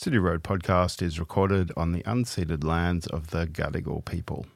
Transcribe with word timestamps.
City 0.00 0.18
Road 0.18 0.44
podcast 0.44 1.02
is 1.02 1.18
recorded 1.18 1.72
on 1.76 1.90
the 1.90 2.04
unceded 2.04 2.62
lands 2.62 3.08
of 3.08 3.30
the 3.30 3.48
Gadigal 3.48 4.04
people. 4.04 4.46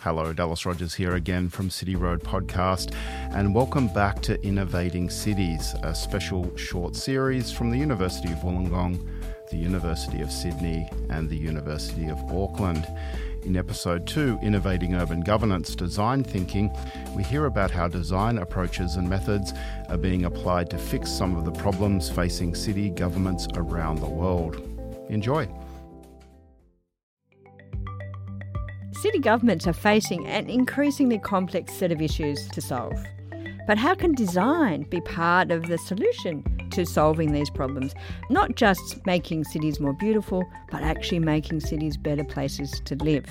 Hello, 0.00 0.34
Dallas 0.34 0.66
Rogers 0.66 0.92
here 0.92 1.14
again 1.14 1.48
from 1.48 1.70
City 1.70 1.96
Road 1.96 2.22
Podcast, 2.22 2.94
and 3.32 3.54
welcome 3.54 3.88
back 3.94 4.20
to 4.20 4.38
Innovating 4.42 5.08
Cities, 5.08 5.74
a 5.82 5.94
special 5.94 6.54
short 6.58 6.94
series 6.94 7.50
from 7.50 7.70
the 7.70 7.78
University 7.78 8.30
of 8.30 8.40
Wollongong, 8.40 9.02
the 9.50 9.56
University 9.56 10.20
of 10.20 10.30
Sydney, 10.30 10.90
and 11.08 11.30
the 11.30 11.38
University 11.38 12.08
of 12.08 12.18
Auckland. 12.30 12.86
In 13.48 13.56
episode 13.56 14.06
2, 14.06 14.40
Innovating 14.42 14.94
Urban 14.94 15.22
Governance 15.22 15.74
Design 15.74 16.22
Thinking, 16.22 16.70
we 17.16 17.22
hear 17.22 17.46
about 17.46 17.70
how 17.70 17.88
design 17.88 18.36
approaches 18.36 18.96
and 18.96 19.08
methods 19.08 19.54
are 19.88 19.96
being 19.96 20.26
applied 20.26 20.68
to 20.68 20.76
fix 20.76 21.10
some 21.10 21.34
of 21.34 21.46
the 21.46 21.52
problems 21.52 22.10
facing 22.10 22.54
city 22.54 22.90
governments 22.90 23.48
around 23.54 24.00
the 24.00 24.06
world. 24.06 24.56
Enjoy. 25.08 25.48
City 28.92 29.18
governments 29.18 29.66
are 29.66 29.72
facing 29.72 30.26
an 30.26 30.50
increasingly 30.50 31.18
complex 31.18 31.72
set 31.72 31.90
of 31.90 32.02
issues 32.02 32.48
to 32.48 32.60
solve. 32.60 33.02
But 33.66 33.78
how 33.78 33.94
can 33.94 34.14
design 34.14 34.82
be 34.90 35.00
part 35.00 35.50
of 35.50 35.68
the 35.68 35.78
solution 35.78 36.44
to 36.78 36.86
solving 36.86 37.32
these 37.32 37.50
problems? 37.50 37.92
Not 38.30 38.54
just 38.54 39.04
making 39.04 39.42
cities 39.44 39.80
more 39.80 39.92
beautiful, 39.94 40.44
but 40.70 40.82
actually 40.82 41.18
making 41.18 41.58
cities 41.58 41.96
better 41.96 42.22
places 42.22 42.80
to 42.84 42.94
live. 42.96 43.26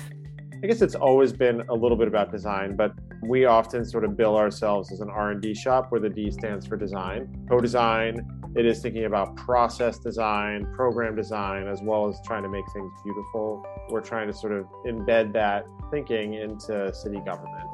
I 0.62 0.66
guess 0.66 0.82
it's 0.82 0.94
always 0.94 1.32
been 1.32 1.62
a 1.70 1.74
little 1.74 1.96
bit 1.96 2.08
about 2.08 2.30
design, 2.30 2.76
but 2.76 2.92
we 3.22 3.46
often 3.46 3.86
sort 3.86 4.04
of 4.04 4.18
bill 4.18 4.36
ourselves 4.36 4.92
as 4.92 5.00
an 5.00 5.08
R&D 5.08 5.54
shop 5.54 5.86
where 5.90 6.00
the 6.00 6.10
D 6.10 6.30
stands 6.30 6.66
for 6.66 6.76
design. 6.76 7.46
Co-design, 7.48 8.20
it 8.54 8.66
is 8.66 8.82
thinking 8.82 9.04
about 9.04 9.34
process 9.36 9.98
design, 9.98 10.66
program 10.74 11.16
design, 11.16 11.68
as 11.68 11.80
well 11.80 12.06
as 12.06 12.20
trying 12.26 12.42
to 12.42 12.50
make 12.50 12.64
things 12.74 12.92
beautiful. 13.02 13.64
We're 13.88 14.02
trying 14.02 14.26
to 14.26 14.34
sort 14.34 14.52
of 14.52 14.66
embed 14.86 15.32
that 15.32 15.64
thinking 15.90 16.34
into 16.34 16.92
city 16.92 17.20
government. 17.24 17.70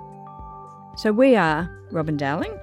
So 0.96 1.10
we 1.10 1.34
are 1.34 1.68
Robyn 1.90 2.16
Dowling 2.16 2.56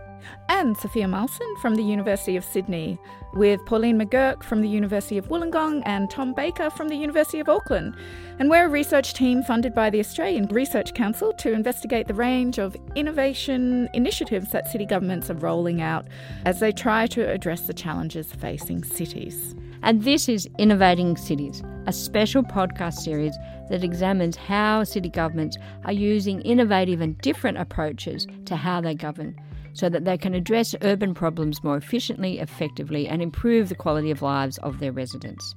and 0.50 0.75
Sophia 0.77 1.05
Maalsen 1.05 1.58
from 1.61 1.75
the 1.75 1.83
University 1.83 2.36
of 2.36 2.44
Sydney, 2.44 3.00
with 3.33 3.66
Pauline 3.66 4.00
McGuirk 4.00 4.44
from 4.44 4.61
the 4.61 4.67
University 4.67 5.17
of 5.17 5.30
Wollongong 5.30 5.81
and 5.86 6.09
Tom 6.09 6.33
Baker 6.33 6.69
from 6.69 6.89
the 6.89 6.95
University 6.95 7.39
of 7.39 7.50
Auckland. 7.50 7.95
And 8.39 8.50
we're 8.50 8.66
a 8.66 8.69
research 8.69 9.13
team 9.13 9.44
funded 9.44 9.73
by 9.73 9.89
the 9.89 10.00
Australian 10.00 10.47
Research 10.47 10.94
Council 10.94 11.33
to 11.33 11.53
investigate 11.53 12.08
the 12.08 12.13
range 12.13 12.58
of 12.58 12.75
innovation 12.95 13.89
initiatives 13.94 14.52
that 14.52 14.67
city 14.67 14.86
governments 14.86 15.30
are 15.30 15.36
rolling 15.36 15.81
out 15.81 16.08
as 16.45 16.59
they 16.59 16.72
try 16.72 17.08
to 17.08 17.30
address 17.30 17.61
the 17.61 17.73
challenges 17.73 18.31
facing 18.33 18.83
cities. 18.83 19.56
And 19.83 20.03
this 20.03 20.30
is 20.30 20.47
Innovating 20.59 21.17
Cities, 21.17 21.63
a 21.88 21.94
special 21.94 22.44
podcast 22.44 22.95
series 22.95 23.35
that 23.69 23.83
examines 23.83 24.35
how 24.35 24.83
city 24.83 25.09
governments 25.09 25.58
are 25.85 25.94
using 25.94 26.41
innovative 26.41 27.02
and 27.02 27.17
different 27.19 27.58
approaches 27.58 28.28
to 28.45 28.56
how 28.56 28.81
they 28.81 28.94
govern 28.94 29.35
so 29.73 29.89
that 29.89 30.05
they 30.05 30.17
can 30.17 30.33
address 30.33 30.75
urban 30.81 31.14
problems 31.14 31.64
more 31.64 31.77
efficiently, 31.77 32.39
effectively, 32.39 33.08
and 33.08 33.22
improve 33.22 33.69
the 33.69 33.75
quality 33.75 34.11
of 34.11 34.22
lives 34.22 34.58
of 34.59 34.80
their 34.80 34.91
residents. 34.91 35.55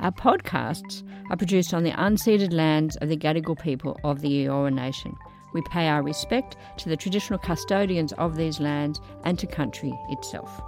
Our 0.00 0.12
podcasts 0.12 1.02
are 1.30 1.36
produced 1.36 1.72
on 1.72 1.84
the 1.84 1.92
unceded 1.92 2.52
lands 2.52 2.96
of 2.96 3.08
the 3.08 3.16
Gadigal 3.16 3.60
people 3.60 3.98
of 4.04 4.20
the 4.20 4.44
Eora 4.44 4.72
Nation. 4.72 5.14
We 5.52 5.62
pay 5.62 5.86
our 5.88 6.02
respect 6.02 6.56
to 6.78 6.88
the 6.88 6.96
traditional 6.96 7.38
custodians 7.38 8.12
of 8.14 8.36
these 8.36 8.58
lands 8.58 9.00
and 9.22 9.38
to 9.38 9.46
country 9.46 9.92
itself. 10.10 10.60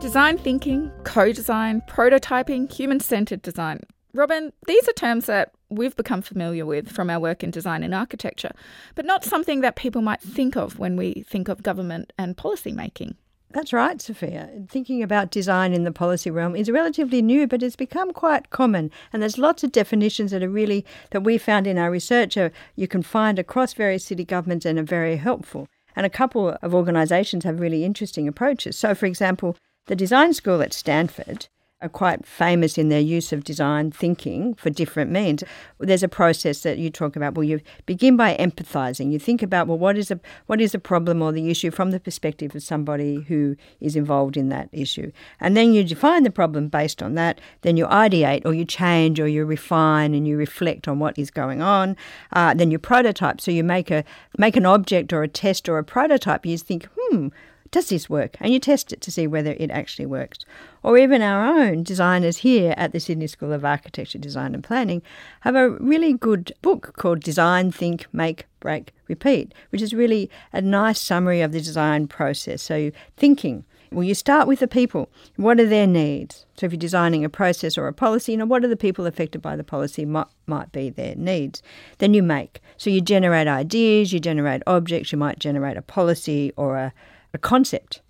Design 0.00 0.38
thinking, 0.38 0.92
co 1.02 1.32
design, 1.32 1.82
prototyping, 1.88 2.72
human 2.72 3.00
centered 3.00 3.42
design. 3.42 3.80
Robyn, 4.16 4.52
these 4.66 4.88
are 4.88 4.92
terms 4.92 5.26
that 5.26 5.52
we've 5.68 5.94
become 5.94 6.22
familiar 6.22 6.64
with 6.64 6.90
from 6.90 7.10
our 7.10 7.20
work 7.20 7.42
in 7.42 7.50
design 7.50 7.82
and 7.82 7.94
architecture, 7.94 8.52
but 8.94 9.04
not 9.04 9.24
something 9.24 9.60
that 9.60 9.76
people 9.76 10.00
might 10.00 10.22
think 10.22 10.56
of 10.56 10.78
when 10.78 10.96
we 10.96 11.24
think 11.28 11.48
of 11.48 11.62
government 11.62 12.12
and 12.16 12.36
policy 12.36 12.72
making. 12.72 13.16
That's 13.50 13.72
right, 13.72 14.00
Sophia. 14.00 14.50
Thinking 14.68 15.02
about 15.02 15.30
design 15.30 15.72
in 15.72 15.84
the 15.84 15.92
policy 15.92 16.30
realm 16.30 16.56
is 16.56 16.70
relatively 16.70 17.22
new, 17.22 17.46
but 17.46 17.62
it's 17.62 17.76
become 17.76 18.12
quite 18.12 18.50
common. 18.50 18.90
And 19.12 19.22
there's 19.22 19.38
lots 19.38 19.62
of 19.62 19.72
definitions 19.72 20.30
that 20.30 20.42
are 20.42 20.48
really, 20.48 20.84
that 21.10 21.22
we 21.22 21.38
found 21.38 21.66
in 21.66 21.78
our 21.78 21.90
research, 21.90 22.36
uh, 22.36 22.50
you 22.74 22.88
can 22.88 23.02
find 23.02 23.38
across 23.38 23.72
various 23.72 24.04
city 24.04 24.24
governments 24.24 24.66
and 24.66 24.78
are 24.78 24.82
very 24.82 25.16
helpful. 25.16 25.68
And 25.94 26.04
a 26.04 26.10
couple 26.10 26.56
of 26.60 26.74
organisations 26.74 27.44
have 27.44 27.60
really 27.60 27.84
interesting 27.84 28.28
approaches. 28.28 28.76
So, 28.76 28.94
for 28.94 29.06
example, 29.06 29.56
the 29.86 29.96
design 29.96 30.34
school 30.34 30.60
at 30.60 30.72
Stanford 30.72 31.48
are 31.82 31.90
quite 31.90 32.24
famous 32.24 32.78
in 32.78 32.88
their 32.88 33.00
use 33.00 33.34
of 33.34 33.44
design 33.44 33.90
thinking 33.90 34.54
for 34.54 34.70
different 34.70 35.10
means. 35.10 35.44
There's 35.78 36.02
a 36.02 36.08
process 36.08 36.62
that 36.62 36.78
you 36.78 36.88
talk 36.88 37.16
about. 37.16 37.34
Well, 37.34 37.44
you 37.44 37.60
begin 37.84 38.16
by 38.16 38.34
empathizing. 38.36 39.12
You 39.12 39.18
think 39.18 39.42
about 39.42 39.66
well, 39.66 39.76
what 39.76 39.98
is 39.98 40.10
a 40.10 40.18
what 40.46 40.58
is 40.58 40.72
the 40.72 40.78
problem 40.78 41.20
or 41.20 41.32
the 41.32 41.50
issue 41.50 41.70
from 41.70 41.90
the 41.90 42.00
perspective 42.00 42.54
of 42.54 42.62
somebody 42.62 43.16
who 43.28 43.56
is 43.78 43.94
involved 43.94 44.38
in 44.38 44.48
that 44.48 44.70
issue, 44.72 45.12
and 45.38 45.54
then 45.54 45.74
you 45.74 45.84
define 45.84 46.22
the 46.22 46.30
problem 46.30 46.68
based 46.68 47.02
on 47.02 47.14
that. 47.16 47.42
Then 47.60 47.76
you 47.76 47.86
ideate, 47.86 48.46
or 48.46 48.54
you 48.54 48.64
change, 48.64 49.20
or 49.20 49.28
you 49.28 49.44
refine, 49.44 50.14
and 50.14 50.26
you 50.26 50.38
reflect 50.38 50.88
on 50.88 50.98
what 50.98 51.18
is 51.18 51.30
going 51.30 51.60
on. 51.60 51.94
Uh, 52.32 52.54
then 52.54 52.70
you 52.70 52.78
prototype. 52.78 53.38
So 53.38 53.50
you 53.50 53.62
make 53.62 53.90
a 53.90 54.02
make 54.38 54.56
an 54.56 54.64
object 54.64 55.12
or 55.12 55.22
a 55.22 55.28
test 55.28 55.68
or 55.68 55.76
a 55.76 55.84
prototype. 55.84 56.46
You 56.46 56.56
think, 56.56 56.88
hmm 56.96 57.28
does 57.70 57.88
this 57.88 58.08
work? 58.08 58.36
And 58.40 58.52
you 58.52 58.60
test 58.60 58.92
it 58.92 59.00
to 59.02 59.10
see 59.10 59.26
whether 59.26 59.52
it 59.58 59.70
actually 59.70 60.06
works. 60.06 60.38
Or 60.82 60.98
even 60.98 61.22
our 61.22 61.46
own 61.46 61.82
designers 61.82 62.38
here 62.38 62.74
at 62.76 62.92
the 62.92 63.00
Sydney 63.00 63.26
School 63.26 63.52
of 63.52 63.64
Architecture, 63.64 64.18
Design 64.18 64.54
and 64.54 64.62
Planning 64.62 65.02
have 65.40 65.56
a 65.56 65.70
really 65.70 66.12
good 66.12 66.52
book 66.62 66.94
called 66.96 67.20
Design, 67.20 67.72
Think, 67.72 68.06
Make, 68.12 68.46
Break, 68.60 68.92
Repeat, 69.08 69.52
which 69.70 69.82
is 69.82 69.94
really 69.94 70.30
a 70.52 70.60
nice 70.60 71.00
summary 71.00 71.40
of 71.40 71.52
the 71.52 71.60
design 71.60 72.06
process. 72.06 72.62
So, 72.62 72.90
thinking. 73.16 73.64
Well, 73.92 74.02
you 74.02 74.14
start 74.14 74.48
with 74.48 74.58
the 74.58 74.66
people. 74.66 75.08
What 75.36 75.60
are 75.60 75.66
their 75.66 75.86
needs? 75.86 76.44
So, 76.56 76.66
if 76.66 76.72
you're 76.72 76.78
designing 76.78 77.24
a 77.24 77.28
process 77.28 77.78
or 77.78 77.86
a 77.86 77.92
policy, 77.92 78.32
you 78.32 78.38
know, 78.38 78.44
what 78.44 78.64
are 78.64 78.68
the 78.68 78.76
people 78.76 79.06
affected 79.06 79.40
by 79.40 79.54
the 79.54 79.62
policy 79.62 80.04
might, 80.04 80.26
might 80.46 80.72
be 80.72 80.90
their 80.90 81.14
needs? 81.14 81.62
Then 81.98 82.12
you 82.12 82.22
make. 82.22 82.60
So, 82.76 82.90
you 82.90 83.00
generate 83.00 83.46
ideas, 83.46 84.12
you 84.12 84.18
generate 84.18 84.62
objects, 84.66 85.12
you 85.12 85.18
might 85.18 85.38
generate 85.38 85.76
a 85.76 85.82
policy 85.82 86.52
or 86.56 86.76
a 86.76 86.92
a 87.34 87.38
concept 87.38 88.00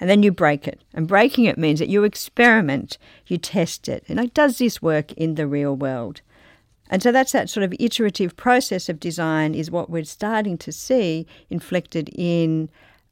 and 0.00 0.10
then 0.10 0.22
you 0.22 0.32
break 0.32 0.66
it. 0.66 0.82
And 0.92 1.06
breaking 1.06 1.44
it 1.44 1.58
means 1.58 1.78
that 1.78 1.88
you 1.88 2.04
experiment, 2.04 2.98
you 3.26 3.38
test 3.38 3.88
it. 3.88 4.04
And 4.08 4.18
like, 4.18 4.34
does 4.34 4.58
this 4.58 4.82
work 4.82 5.12
in 5.12 5.36
the 5.36 5.46
real 5.46 5.76
world? 5.76 6.20
And 6.90 7.02
so 7.02 7.12
that's 7.12 7.32
that 7.32 7.48
sort 7.48 7.64
of 7.64 7.74
iterative 7.80 8.36
process 8.36 8.88
of 8.88 9.00
design 9.00 9.54
is 9.54 9.70
what 9.70 9.88
we're 9.88 10.04
starting 10.04 10.58
to 10.58 10.72
see 10.72 11.26
inflected 11.48 12.10
in 12.14 12.68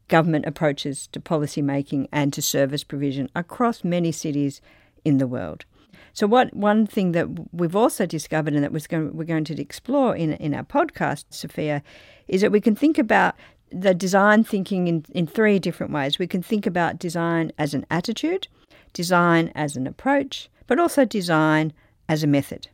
government 0.09 0.45
approaches 0.45 1.07
to 1.09 1.21
policy 1.21 1.63
making 1.63 2.09
and 2.13 2.33
to 2.35 2.43
service 2.43 2.85
provision 2.85 3.31
across 3.35 3.83
many 3.83 4.13
cities 4.13 4.61
in 5.05 5.19
the 5.19 5.27
world. 5.27 5.65
So, 6.13 6.27
what 6.27 6.55
one 6.55 6.87
thing 6.87 7.13
that 7.13 7.29
we've 7.55 7.75
also 7.75 8.05
discovered 8.05 8.53
and 8.53 8.63
that 8.63 8.73
we're 8.73 9.25
going 9.25 9.45
to 9.45 9.61
explore 9.61 10.15
in, 10.15 10.35
in 10.35 10.53
our 10.55 10.65
podcast, 10.65 11.25
Sophia, 11.31 11.83
is 12.29 12.43
that 12.43 12.53
we 12.53 12.61
can 12.61 12.77
think 12.77 12.99
about 12.99 13.35
the 13.73 13.95
design 13.95 14.45
thinking 14.45 14.89
in, 14.89 15.05
in 15.11 15.27
three 15.27 15.59
different 15.59 15.93
ways. 15.93 16.19
We 16.19 16.27
can 16.27 16.43
think 16.43 16.67
about 16.67 16.99
design 16.99 17.53
as 17.59 17.75
an 17.75 17.87
attitude, 17.91 18.49
design 18.93 19.53
as 19.55 19.77
an 19.77 19.87
approach, 19.87 20.51
but 20.67 20.79
also 20.79 21.05
design 21.05 21.73
as 22.09 22.23
a 22.23 22.27
method. 22.27 22.69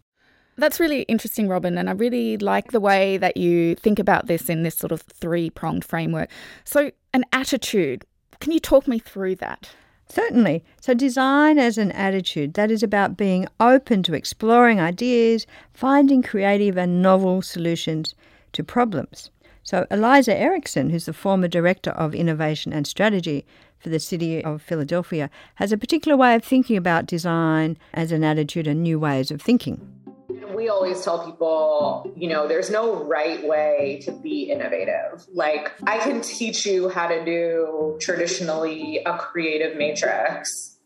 That's 0.57 0.81
really 0.81 1.03
interesting, 1.03 1.47
Robyn, 1.47 1.79
and 1.79 1.89
I 1.89 1.93
really 1.93 2.37
like 2.37 2.73
the 2.73 2.81
way 2.81 3.17
that 3.19 3.37
you 3.37 3.77
think 3.77 4.01
about 4.01 4.27
this 4.27 4.49
in 4.49 4.65
this 4.65 4.75
sort 4.75 4.91
of 4.91 5.03
three 5.03 5.51
pronged 5.51 5.85
framework. 5.85 6.31
So, 6.65 6.91
an 7.15 7.25
attitude, 7.33 8.05
can 8.41 8.51
you 8.51 8.59
talk 8.59 8.89
me 8.89 8.99
through 8.99 9.37
that? 9.37 9.71
Certainly. 10.09 10.65
So, 10.81 10.95
design 10.95 11.59
as 11.59 11.79
an 11.79 11.93
attitude, 11.93 12.55
that 12.55 12.73
is 12.73 12.83
about 12.83 13.17
being 13.17 13.47
open 13.61 14.03
to 14.05 14.15
exploring 14.15 14.81
ideas, 14.81 15.47
finding 15.73 16.23
creative 16.23 16.77
and 16.77 17.03
novel 17.03 17.41
solutions 17.41 18.17
to 18.53 18.65
problems. 18.65 19.31
So, 19.69 19.87
Eliza 19.91 20.35
Erickson, 20.35 20.89
who's 20.89 21.05
the 21.05 21.13
former 21.13 21.47
Director 21.47 21.91
of 21.91 22.15
Innovation 22.15 22.73
and 22.73 22.87
Strategy 22.87 23.45
for 23.79 23.91
the 23.91 24.01
City 24.01 24.43
of 24.43 24.63
Philadelphia, 24.63 25.29
has 25.57 25.73
a 25.73 25.77
particular 25.77 26.17
way 26.17 26.35
of 26.35 26.43
thinking 26.43 26.79
about 26.79 27.05
design 27.05 27.77
as 27.93 28.11
an 28.11 28.25
attitude 28.25 28.67
and 28.67 28.83
new 28.83 28.99
ways 28.99 29.31
of 29.31 29.43
thinking. 29.43 29.87
We 30.55 30.71
always 30.71 31.05
tell 31.05 31.23
people, 31.23 32.11
you 32.17 32.31
know, 32.31 32.49
there's 32.49 32.71
no 32.71 33.05
right 33.05 33.47
way 33.47 34.01
to 34.05 34.13
be 34.13 34.45
innovative. 34.45 35.27
Like, 35.35 35.75
I 35.87 35.99
can 35.99 36.23
teach 36.23 36.65
you 36.65 36.89
how 36.89 37.07
to 37.07 37.23
do 37.23 37.99
traditionally 38.01 39.03
a 39.05 39.19
creative 39.19 39.77
matrix, 39.77 40.79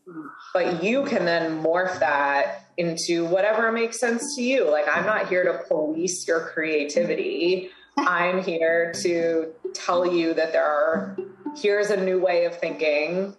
but 0.52 0.82
you 0.82 1.04
can 1.04 1.24
then 1.24 1.62
morph 1.62 2.00
that 2.00 2.64
into 2.76 3.26
whatever 3.26 3.70
makes 3.70 4.00
sense 4.00 4.34
to 4.34 4.42
you. 4.42 4.68
Like, 4.68 4.86
I'm 4.92 5.06
not 5.06 5.28
here 5.28 5.44
to 5.44 5.62
police 5.68 6.26
your 6.26 6.48
creativity. 6.48 7.70
I'm 7.96 8.42
here 8.42 8.92
to 9.02 9.52
tell 9.74 10.06
you 10.06 10.34
that 10.34 10.52
there 10.52 10.64
are 10.64 11.16
here's 11.56 11.90
a 11.90 12.02
new 12.02 12.20
way 12.20 12.44
of 12.44 12.58
thinking. 12.58 13.36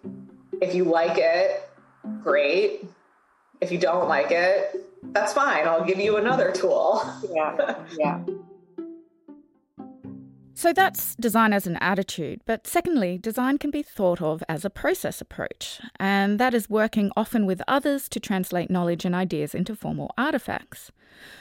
If 0.60 0.74
you 0.74 0.84
like 0.84 1.18
it, 1.18 1.68
great. 2.22 2.86
If 3.60 3.72
you 3.72 3.78
don't 3.78 4.08
like 4.08 4.30
it, 4.30 4.86
that's 5.12 5.32
fine. 5.32 5.66
I'll 5.66 5.84
give 5.84 5.98
you 5.98 6.16
another 6.16 6.52
tool. 6.52 7.02
Yeah. 7.32 7.84
Yeah. 7.98 8.20
So 10.56 10.72
that's 10.72 11.16
design 11.16 11.52
as 11.52 11.66
an 11.66 11.76
attitude. 11.76 12.40
But 12.46 12.66
secondly, 12.66 13.18
design 13.18 13.58
can 13.58 13.72
be 13.72 13.82
thought 13.82 14.22
of 14.22 14.42
as 14.48 14.64
a 14.64 14.70
process 14.70 15.20
approach, 15.20 15.80
and 15.98 16.38
that 16.38 16.54
is 16.54 16.70
working 16.70 17.10
often 17.16 17.44
with 17.44 17.60
others 17.66 18.08
to 18.10 18.20
translate 18.20 18.70
knowledge 18.70 19.04
and 19.04 19.16
ideas 19.16 19.54
into 19.54 19.74
formal 19.74 20.14
artifacts. 20.16 20.92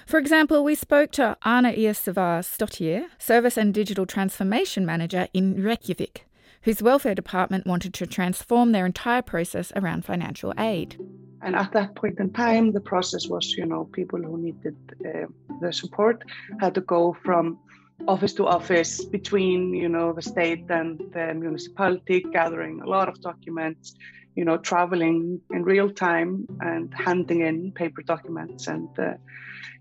For 0.06 0.18
example, 0.18 0.64
we 0.64 0.75
spoke 0.75 1.12
to 1.12 1.38
Arna 1.44 1.72
Ýr 1.72 1.94
Sævarsdóttir, 1.94 3.06
Service 3.18 3.58
and 3.58 3.74
Digital 3.74 4.06
Transformation 4.06 4.86
Manager 4.86 5.28
in 5.34 5.64
Reykjavik, 5.64 6.25
whose 6.64 6.81
welfare 6.81 7.16
department 7.16 7.66
wanted 7.66 7.94
to 7.96 8.08
transform 8.08 8.72
their 8.72 8.86
entire 8.86 9.22
process 9.22 9.72
around 9.75 10.06
financial 10.06 10.54
aid. 10.58 10.98
And 11.42 11.56
at 11.56 11.72
that 11.74 11.96
point 11.96 12.20
in 12.20 12.31
time, 12.31 12.72
the 12.72 12.80
process 12.80 13.28
was, 13.28 13.52
you 13.58 13.66
know, 13.66 13.86
people 13.86 14.22
who 14.22 14.38
needed 14.38 14.78
uh, 15.06 15.28
the 15.60 15.74
support 15.74 16.24
had 16.60 16.74
to 16.76 16.81
go 16.81 17.18
from 17.24 17.60
office 18.08 18.34
to 18.34 18.46
office 18.46 19.06
between 19.06 19.74
you 19.74 19.88
know 19.88 20.14
the 20.14 20.22
state 20.22 20.66
and 20.69 21.00
the 21.14 21.34
municipality 21.34 22.26
gathering 22.34 22.81
a 22.81 22.86
lot 22.86 23.08
of 23.08 23.22
documents 23.22 23.96
you 24.35 24.45
know 24.45 24.57
traveling 24.57 25.39
in 25.51 25.63
real 25.63 25.89
time 25.89 26.47
and 26.59 26.94
handing 26.94 27.41
in 27.41 27.71
paper 27.71 28.01
documents 28.01 28.68
and 28.68 28.89
uh, 29.00 29.13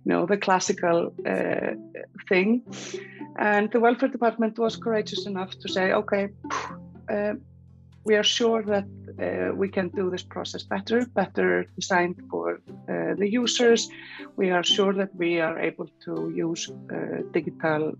you 0.04 0.12
know 0.12 0.26
the 0.26 0.36
classical 0.36 1.14
uh, 1.26 1.72
thing 2.28 2.62
and 3.38 3.70
the 3.72 3.80
welfare 3.80 4.08
department 4.08 4.58
was 4.58 4.76
courageous 4.76 5.26
enough 5.26 5.50
to 5.58 5.68
say 5.68 5.92
okay 5.92 6.28
uh, 7.10 7.34
we 8.04 8.16
are 8.16 8.24
sure 8.24 8.62
that 8.64 8.84
uh, 9.20 9.54
we 9.54 9.68
can 9.68 9.88
do 9.90 10.10
this 10.10 10.24
process 10.24 10.64
better, 10.64 11.06
better 11.14 11.64
designed 11.76 12.20
for 12.28 12.54
uh, 12.88 13.14
the 13.16 13.30
users. 13.30 13.88
We 14.36 14.50
are 14.50 14.64
sure 14.64 14.92
that 14.94 15.14
we 15.14 15.38
are 15.38 15.56
able 15.60 15.88
to 16.06 16.32
use 16.34 16.68
uh, 16.92 17.22
digital 17.32 17.92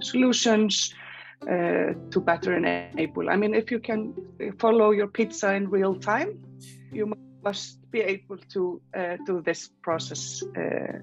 solutions 0.00 0.94
uh, 1.42 1.92
to 2.10 2.20
better 2.20 2.56
enable. 2.56 3.30
I 3.30 3.36
mean, 3.36 3.54
if 3.54 3.70
you 3.70 3.78
can 3.78 4.14
follow 4.58 4.90
your 4.90 5.06
pizza 5.06 5.54
in 5.54 5.68
real 5.70 5.94
time, 5.94 6.38
you 6.92 7.12
must 7.44 7.78
be 7.90 8.00
able 8.00 8.38
to 8.54 8.80
uh, 8.96 9.16
do 9.26 9.42
this 9.42 9.70
process 9.82 10.42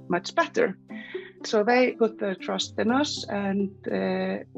much 0.09 0.35
better. 0.35 0.77
So 1.45 1.63
they 1.63 1.91
put 1.91 2.19
their 2.19 2.35
trust 2.35 2.79
in 2.79 2.91
us, 2.91 3.25
and 3.29 3.69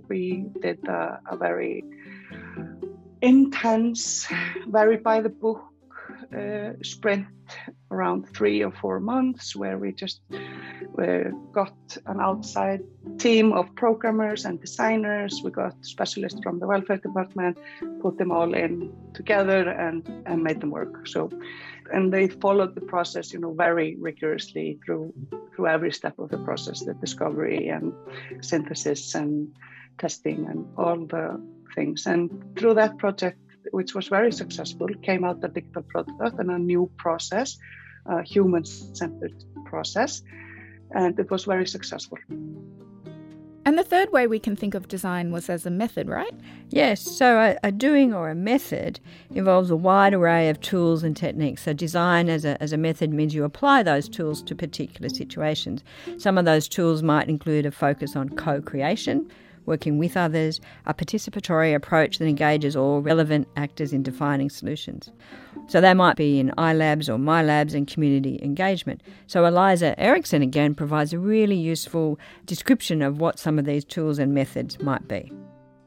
we 0.10 0.46
did 0.62 0.88
a, 0.88 1.20
a 1.32 1.38
very 1.38 1.84
intense, 3.22 4.28
very 4.68 4.98
by 4.98 5.22
the 5.22 5.30
book 5.30 5.62
uh, 6.36 6.74
sprint 6.84 7.28
around 7.92 8.28
three 8.36 8.64
or 8.64 8.72
four 8.72 9.00
months 9.00 9.56
where 9.56 9.78
we 9.78 9.92
just 9.92 10.22
uh, 10.32 11.30
got 11.52 11.76
an 12.08 12.20
outside 12.20 12.82
team 13.18 13.54
of 13.54 13.74
programmers 13.76 14.46
and 14.46 14.60
designers. 14.60 15.42
We 15.44 15.52
got 15.52 15.74
specialists 15.86 16.40
from 16.42 16.60
the 16.60 16.68
welfare 16.68 16.98
department, 16.98 17.58
put 18.02 18.18
them 18.18 18.32
all 18.32 18.54
in 18.54 18.92
together 19.14 19.70
and, 19.70 20.08
and 20.26 20.44
made 20.44 20.62
them 20.62 20.72
work. 20.72 21.08
So, 21.08 21.30
and 21.94 22.12
they 22.12 22.28
followed 22.28 22.74
the 22.76 22.82
process, 22.82 23.32
you 23.32 23.40
know, 23.40 23.54
very 23.54 23.96
rigorously 24.00 24.80
through 24.86 25.14
through 25.56 25.68
every 25.68 25.92
step 25.92 26.20
of 26.20 26.30
the 26.30 26.38
process, 26.40 26.84
the 26.84 26.94
discovery 26.96 27.70
and 27.70 27.94
synthesis 28.42 29.16
and 29.16 29.56
testing 29.98 30.46
and 30.48 30.68
all 30.78 31.06
the 31.06 31.42
things. 31.76 32.06
And 32.06 32.30
through 32.58 32.74
that 32.76 32.98
project, 32.98 33.40
which 33.72 33.96
was 33.96 34.08
very 34.08 34.32
successful, 34.32 34.88
came 35.02 35.24
out 35.24 35.44
a 35.44 35.48
digital 35.48 35.84
product 35.84 36.40
and 36.40 36.50
a 36.52 36.60
new 36.60 36.90
process, 36.98 37.58
a 38.06 38.22
human-centered 38.24 39.44
process, 39.66 40.22
and 40.92 41.20
it 41.20 41.30
was 41.32 41.46
very 41.46 41.68
successful. 41.68 42.18
And 43.68 43.80
the 43.80 43.84
third 43.84 44.12
way 44.12 44.28
we 44.28 44.38
can 44.38 44.56
think 44.56 44.76
of 44.76 44.88
design 44.88 45.32
was 45.32 45.50
as 45.50 45.66
a 45.66 45.72
method, 45.72 46.08
right? 46.08 46.34
Yes, 46.70 47.02
so 47.02 47.40
a, 47.40 47.58
a, 47.68 47.72
doing 47.72 48.14
or 48.14 48.30
a 48.30 48.36
method 48.36 49.00
involves 49.32 49.72
a 49.72 49.76
wide 49.76 50.14
array 50.14 50.50
of 50.50 50.62
tools 50.62 51.04
and 51.04 51.18
techniques. 51.18 51.64
So, 51.64 51.74
design 51.74 52.30
as 52.30 52.46
a, 52.46 52.62
as 52.62 52.74
a 52.74 52.78
method 52.78 53.12
means 53.12 53.34
you 53.34 53.44
apply 53.44 53.82
those 53.82 54.08
tools 54.08 54.44
to 54.44 54.56
particular 54.56 55.10
situations. 55.10 55.84
Some 56.20 56.38
of 56.38 56.46
those 56.46 56.68
tools 56.68 57.02
might 57.02 57.28
include 57.28 57.66
a 57.66 57.72
focus 57.72 58.16
on 58.16 58.30
co 58.30 58.62
creation, 58.62 59.32
working 59.66 59.98
with 59.98 60.16
others, 60.16 60.62
a 60.86 60.94
participatory 60.94 61.76
approach 61.76 62.18
that 62.18 62.28
engages 62.28 62.76
all 62.76 63.02
relevant 63.02 63.48
actors 63.56 63.94
in 63.94 64.04
defining 64.04 64.50
solutions. 64.50 65.12
So 65.68 65.82
they 65.82 65.94
might 65.94 66.16
be 66.16 66.40
in 66.40 66.52
iLabs 66.58 67.10
or 67.10 67.18
MyLabs 67.18 67.74
and 67.74 67.88
community 67.88 68.40
engagement. 68.44 69.02
So 69.28 69.46
Eliza 69.46 70.00
Erickson 70.00 70.42
again 70.42 70.76
provides 70.76 71.14
a 71.14 71.20
really 71.20 71.56
useful 71.56 72.20
description 72.46 73.02
of 73.02 73.20
what 73.20 73.40
some 73.40 73.58
of 73.58 73.66
these 73.66 73.84
tools 73.84 74.20
and 74.20 74.34
methods 74.34 74.80
might 74.82 75.08
be. 75.08 75.32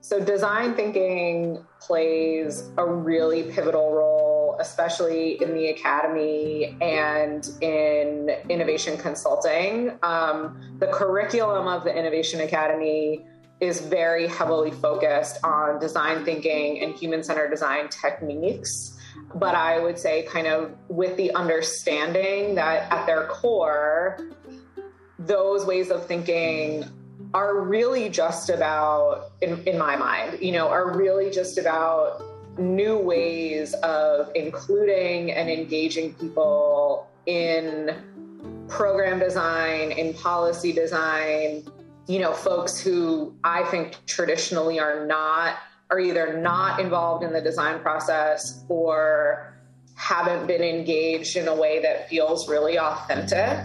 So 0.01 0.25
design 0.25 0.75
thinking 0.75 1.63
plays 1.81 2.71
a 2.79 2.87
really 2.87 3.43
pivotal 3.53 3.93
role, 3.93 4.57
especially 4.59 5.43
in 5.43 5.55
the 5.55 5.69
academy 5.69 6.77
and 6.81 7.47
in 7.61 8.31
innovation 8.49 8.97
consulting. 8.97 9.99
Um, 10.03 10.77
the 10.79 10.87
curriculum 10.87 11.67
of 11.67 11.85
the 11.85 11.95
Innovation 11.95 12.41
Academy 12.41 13.27
is 13.61 13.81
very 13.81 14.29
heavily 14.29 14.71
focused 14.71 15.43
on 15.45 15.81
design 15.81 16.25
thinking 16.25 16.81
and 16.83 16.95
human 16.95 17.23
centered 17.23 17.51
design 17.51 17.89
techniques. 17.89 18.97
But 19.35 19.55
I 19.55 19.81
would 19.81 19.99
say, 19.99 20.23
kind 20.23 20.47
of 20.47 20.73
with 20.89 21.17
the 21.17 21.35
understanding 21.35 22.55
that 22.55 22.91
at 22.93 23.07
their 23.07 23.27
core, 23.27 24.19
those 25.19 25.67
ways 25.67 25.91
of 25.91 26.07
thinking 26.07 26.85
are 27.35 27.61
really 27.61 28.09
just 28.09 28.49
about, 28.49 29.33
in, 29.43 29.63
in 29.67 29.77
my 29.77 29.97
mind, 29.97 30.39
you 30.41 30.53
know, 30.53 30.69
are 30.69 30.97
really 30.97 31.31
just 31.31 31.59
about 31.59 32.23
new 32.59 32.97
ways 32.97 33.75
of 33.75 34.31
including 34.35 35.33
and 35.33 35.51
engaging 35.51 36.15
people 36.15 37.07
in 37.27 37.95
program 38.69 39.19
design, 39.19 39.93
in 39.93 40.15
policy 40.15 40.73
design, 40.73 41.65
you 42.09 42.19
know, 42.19 42.33
folks 42.33 42.81
who 42.81 43.35
I 43.45 43.65
think 43.65 43.95
traditionally 44.07 44.81
are 44.81 45.07
not, 45.07 45.59
are 45.91 46.01
either 46.01 46.39
not 46.41 46.81
involved 46.81 47.23
in 47.23 47.35
the 47.35 47.41
design 47.41 47.81
process 47.81 48.65
or 48.69 49.55
haven't 49.95 50.47
been 50.47 50.63
engaged 50.63 51.37
in 51.37 51.49
a 51.49 51.55
way 51.55 51.83
that 51.83 52.09
feels 52.09 52.49
really 52.49 52.79
authentic. 52.79 53.61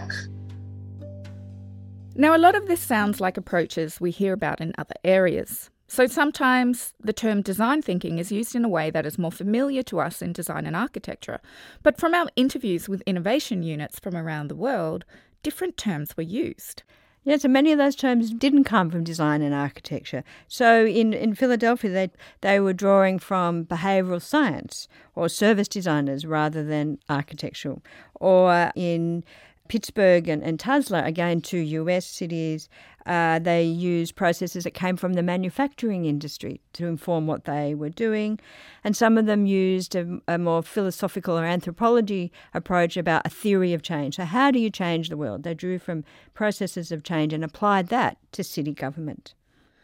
Now, 2.14 2.36
a 2.36 2.38
lot 2.38 2.54
of 2.54 2.68
this 2.68 2.80
sounds 2.80 3.20
like 3.20 3.38
approaches 3.38 4.00
we 4.00 4.10
hear 4.10 4.34
about 4.34 4.60
in 4.60 4.74
other 4.76 4.94
areas. 5.04 5.70
So 5.88 6.06
sometimes 6.06 6.92
the 7.00 7.12
term 7.12 7.40
design 7.40 7.80
thinking 7.80 8.18
is 8.18 8.30
used 8.30 8.54
in 8.54 8.64
a 8.64 8.68
way 8.68 8.90
that 8.90 9.06
is 9.06 9.18
more 9.18 9.32
familiar 9.32 9.82
to 9.84 10.00
us 10.00 10.20
in 10.20 10.32
design 10.32 10.66
and 10.66 10.76
architecture. 10.76 11.40
But 11.82 11.98
from 11.98 12.14
our 12.14 12.26
interviews 12.36 12.88
with 12.88 13.02
innovation 13.06 13.62
units 13.62 13.98
from 13.98 14.16
around 14.16 14.48
the 14.48 14.54
world, 14.54 15.04
different 15.42 15.76
terms 15.76 16.16
were 16.16 16.24
used. 16.24 16.82
Yeah, 17.26 17.38
so 17.38 17.48
many 17.48 17.72
of 17.72 17.78
those 17.78 17.96
terms 17.96 18.32
didn't 18.34 18.64
come 18.64 18.90
from 18.90 19.02
design 19.02 19.40
and 19.40 19.54
architecture. 19.54 20.24
So 20.46 20.84
in, 20.84 21.14
in 21.14 21.34
Philadelphia, 21.34 21.90
they, 21.90 22.10
they 22.42 22.60
were 22.60 22.74
drawing 22.74 23.18
from 23.18 23.64
behavioral 23.64 24.20
science 24.20 24.88
or 25.14 25.30
service 25.30 25.68
designers 25.68 26.26
rather 26.26 26.62
than 26.62 26.98
architectural. 27.08 27.82
Or 28.14 28.72
in 28.76 29.24
Pittsburgh 29.68 30.28
and, 30.28 30.42
and 30.42 30.60
Tulsa, 30.60 31.02
again, 31.04 31.40
two 31.40 31.58
US 31.58 32.04
cities, 32.04 32.68
uh, 33.06 33.38
they 33.38 33.62
used 33.64 34.14
processes 34.14 34.64
that 34.64 34.72
came 34.72 34.96
from 34.96 35.14
the 35.14 35.22
manufacturing 35.22 36.04
industry 36.04 36.60
to 36.74 36.86
inform 36.86 37.26
what 37.26 37.44
they 37.44 37.74
were 37.74 37.88
doing. 37.88 38.38
And 38.82 38.94
some 38.94 39.16
of 39.16 39.24
them 39.24 39.46
used 39.46 39.94
a, 39.94 40.20
a, 40.28 40.36
more 40.36 40.62
philosophical 40.62 41.38
or 41.38 41.44
anthropology 41.44 42.30
approach 42.52 42.96
about 42.98 43.26
a 43.26 43.30
theory 43.30 43.72
of 43.72 43.82
change. 43.82 44.16
So, 44.16 44.24
how 44.24 44.50
do 44.50 44.58
you 44.58 44.70
change 44.70 45.08
the 45.08 45.16
world? 45.16 45.42
They 45.44 45.54
drew 45.54 45.78
from 45.78 46.04
processes 46.34 46.92
of 46.92 47.02
change 47.02 47.32
and 47.32 47.42
applied 47.42 47.88
that 47.88 48.18
to 48.32 48.44
city 48.44 48.74
government. 48.74 49.34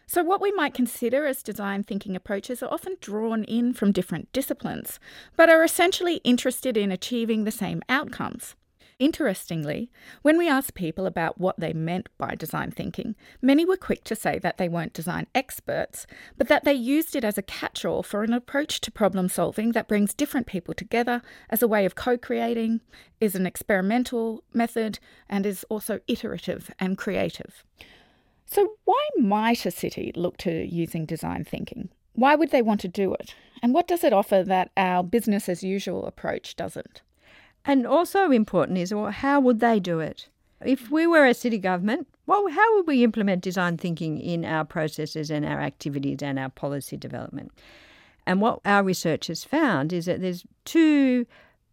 So, 0.07 0.23
what 0.23 0.43
we 0.43 0.53
might 0.53 0.75
consider 0.75 1.25
as 1.27 1.43
design 1.43 1.85
thinking 1.85 2.17
approaches 2.17 2.63
are 2.63 2.73
often 2.73 2.97
drawn 3.01 3.45
in 3.45 3.73
from 3.73 3.93
different 3.93 4.31
disciplines, 4.33 5.01
but 5.37 5.49
are 5.49 5.65
essentially 5.65 6.17
interested 6.17 6.77
in 6.77 6.93
achieving 6.93 7.45
the 7.45 7.51
same 7.51 7.81
outcomes. 7.89 8.57
Interestingly, 9.01 9.91
when 10.21 10.37
we 10.37 10.47
asked 10.47 10.75
people 10.75 11.07
about 11.07 11.41
what 11.41 11.59
they 11.59 11.73
meant 11.73 12.11
by 12.19 12.35
design 12.35 12.71
thinking, 12.71 13.17
many 13.41 13.65
were 13.65 13.79
quick 13.79 14.05
to 14.05 14.15
say 14.15 14.39
that 14.41 14.59
they 14.59 14.69
weren't 14.69 14.93
design 14.93 15.27
experts, 15.35 16.07
but 16.37 16.49
that 16.49 16.65
they 16.65 16.75
used 16.75 17.17
it 17.17 17.25
as 17.25 17.39
a 17.39 17.43
catch 17.43 17.83
all 17.87 18.03
for 18.03 18.23
an 18.23 18.35
approach 18.35 18.79
to 18.83 18.91
problem 18.91 19.31
solving 19.31 19.73
that 19.73 19.89
brings 19.89 20.13
different 20.13 20.47
people 20.47 20.75
together 20.75 21.23
as 21.49 21.63
a 21.63 21.67
way 21.67 21.87
of 21.87 21.95
co 21.95 22.19
creating, 22.19 22.83
is 23.23 23.35
an 23.35 23.47
experimental 23.47 24.45
method, 24.53 24.99
and 25.31 25.47
is 25.47 25.65
also 25.71 26.01
iterative 26.07 26.71
and 26.79 26.99
creative. 26.99 27.65
So, 28.45 28.75
why 28.85 29.09
might 29.17 29.65
a 29.65 29.71
city 29.71 30.13
look 30.15 30.37
to 30.39 30.53
using 30.53 31.07
design 31.07 31.45
thinking? 31.45 31.89
Why 32.13 32.35
would 32.35 32.51
they 32.51 32.61
want 32.61 32.83
to 32.83 32.89
do 32.89 33.15
it? 33.15 33.35
And 33.63 33.73
what 33.73 33.89
does 33.89 34.05
it 34.05 34.13
offer 34.13 34.43
that 34.45 34.73
our 34.77 35.03
business 35.03 35.49
as 35.49 35.63
usual 35.63 36.05
approach 36.05 36.55
doesn't? 36.55 37.01
And 37.65 37.87
also 37.87 38.31
important 38.31 38.79
is 38.79 38.95
well, 38.95 39.11
how 39.11 39.41
would 39.41 39.61
they 39.61 39.81
do 39.81 40.01
it? 40.01 40.29
If 40.65 40.91
we 40.91 41.07
were 41.07 41.27
a 41.27 41.35
city 41.35 41.59
government, 41.59 42.07
well, 42.27 42.49
how 42.49 42.77
would 42.77 42.87
we 42.87 43.03
implement 43.03 43.43
design 43.43 43.77
thinking 43.77 44.19
in 44.21 44.45
our 44.45 44.65
processes 44.65 45.31
and 45.31 45.45
our 45.45 45.61
activities 45.61 46.23
and 46.23 46.39
our 46.39 46.51
policy 46.51 46.97
development? 46.97 47.53
And 48.27 48.41
what 48.41 48.61
our 48.65 48.83
research 48.83 49.29
has 49.29 49.43
found 49.43 49.93
is 49.93 50.05
that 50.07 50.21
there's 50.21 50.45
two 50.65 51.27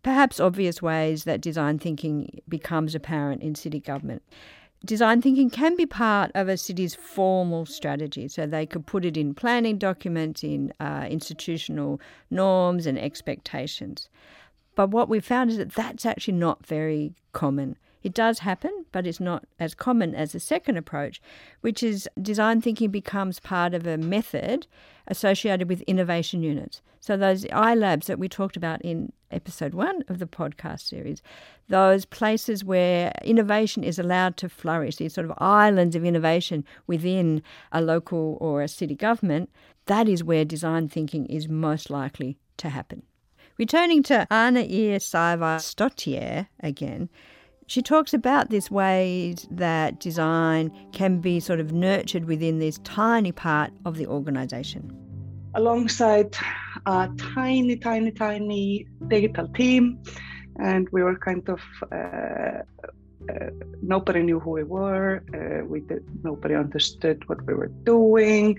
perhaps 0.03 0.39
obvious 0.39 0.81
ways 0.81 1.25
that 1.25 1.41
design 1.41 1.77
thinking 1.77 2.39
becomes 2.47 2.95
apparent 2.95 3.41
in 3.41 3.55
city 3.55 3.79
government. 3.79 4.23
Design 4.85 5.21
thinking 5.21 5.49
can 5.49 5.75
be 5.75 5.85
part 5.85 6.31
of 6.33 6.47
a 6.47 6.55
city's 6.55 6.95
formal 6.95 7.65
strategy, 7.65 8.27
so 8.27 8.45
they 8.45 8.65
could 8.65 8.85
put 8.85 9.03
it 9.03 9.17
in 9.17 9.33
planning 9.33 9.77
documents, 9.77 10.43
in 10.43 10.71
uh, 10.79 11.05
institutional 11.09 11.99
norms 12.29 12.85
and 12.85 12.97
expectations. 12.97 14.07
But 14.77 14.91
what 14.91 15.09
we 15.09 15.19
found 15.19 15.49
is 15.49 15.57
that 15.57 15.73
that's 15.73 16.05
actually 16.05 16.35
not 16.35 16.63
very 16.63 17.15
common. 17.33 17.77
It 18.03 18.13
does 18.13 18.37
happen, 18.37 18.85
but 18.91 19.07
it's 19.07 19.19
not 19.19 19.43
as 19.59 19.73
common 19.73 20.13
as 20.13 20.33
the 20.33 20.39
second 20.39 20.77
approach, 20.77 21.19
which 21.61 21.81
is 21.81 22.07
design 22.21 22.61
thinking 22.61 22.91
becomes 22.91 23.39
part 23.39 23.73
of 23.73 23.87
a 23.87 23.97
method 23.97 24.67
associated 25.07 25.67
with 25.67 25.81
innovation 25.81 26.43
units. 26.43 26.83
So, 26.99 27.17
those 27.17 27.45
iLabs 27.45 28.05
that 28.05 28.19
we 28.19 28.29
talked 28.29 28.55
about 28.55 28.79
in 28.83 29.11
episode 29.31 29.73
one 29.73 30.03
of 30.09 30.19
the 30.19 30.27
podcast 30.27 30.81
series, 30.81 31.23
those 31.69 32.05
places 32.05 32.63
where 32.63 33.11
innovation 33.23 33.83
is 33.83 33.97
allowed 33.97 34.37
to 34.37 34.47
flourish, 34.47 34.97
these 34.97 35.15
sort 35.15 35.25
of 35.25 35.33
islands 35.39 35.95
of 35.95 36.05
innovation 36.05 36.63
within 36.85 37.41
a 37.71 37.81
local 37.81 38.37
or 38.39 38.61
a 38.61 38.67
city 38.67 38.93
government, 38.93 39.49
that 39.87 40.07
is 40.07 40.23
where 40.23 40.45
design 40.45 40.87
thinking 40.87 41.25
is 41.25 41.49
most 41.49 41.89
likely 41.89 42.37
to 42.57 42.69
happen. 42.69 43.01
Returning 43.57 44.03
to 44.03 44.27
Anna 44.31 44.59
Ir 44.59 44.99
Saiva 44.99 45.57
Stottier 45.57 46.45
again, 46.59 47.09
she 47.65 47.81
talks 47.81 48.13
about 48.13 48.51
this 48.51 48.69
ways 48.69 49.47
that 49.49 49.99
design 49.99 50.71
can 50.91 51.21
be 51.21 51.39
sort 51.39 51.59
of 51.59 51.73
nurtured 51.73 52.25
within 52.25 52.59
this 52.59 52.77
tiny 52.83 53.31
part 53.31 53.71
of 53.83 53.97
the 53.97 54.05
organization. 54.05 54.95
Alongside 55.55 56.37
a 56.85 57.09
tiny, 57.33 57.77
tiny, 57.77 58.11
tiny 58.11 58.85
digital 59.07 59.47
team, 59.47 60.03
and 60.59 60.87
we 60.91 61.01
were 61.01 61.17
kind 61.17 61.49
of 61.49 61.59
uh, 61.91 62.61
uh, 63.29 63.49
nobody 63.81 64.21
knew 64.21 64.39
who 64.39 64.51
we 64.51 64.63
were. 64.63 65.23
Uh, 65.33 65.65
we 65.65 65.79
did 65.79 66.03
nobody 66.23 66.53
understood 66.53 67.27
what 67.27 67.43
we 67.47 67.55
were 67.55 67.71
doing, 67.83 68.55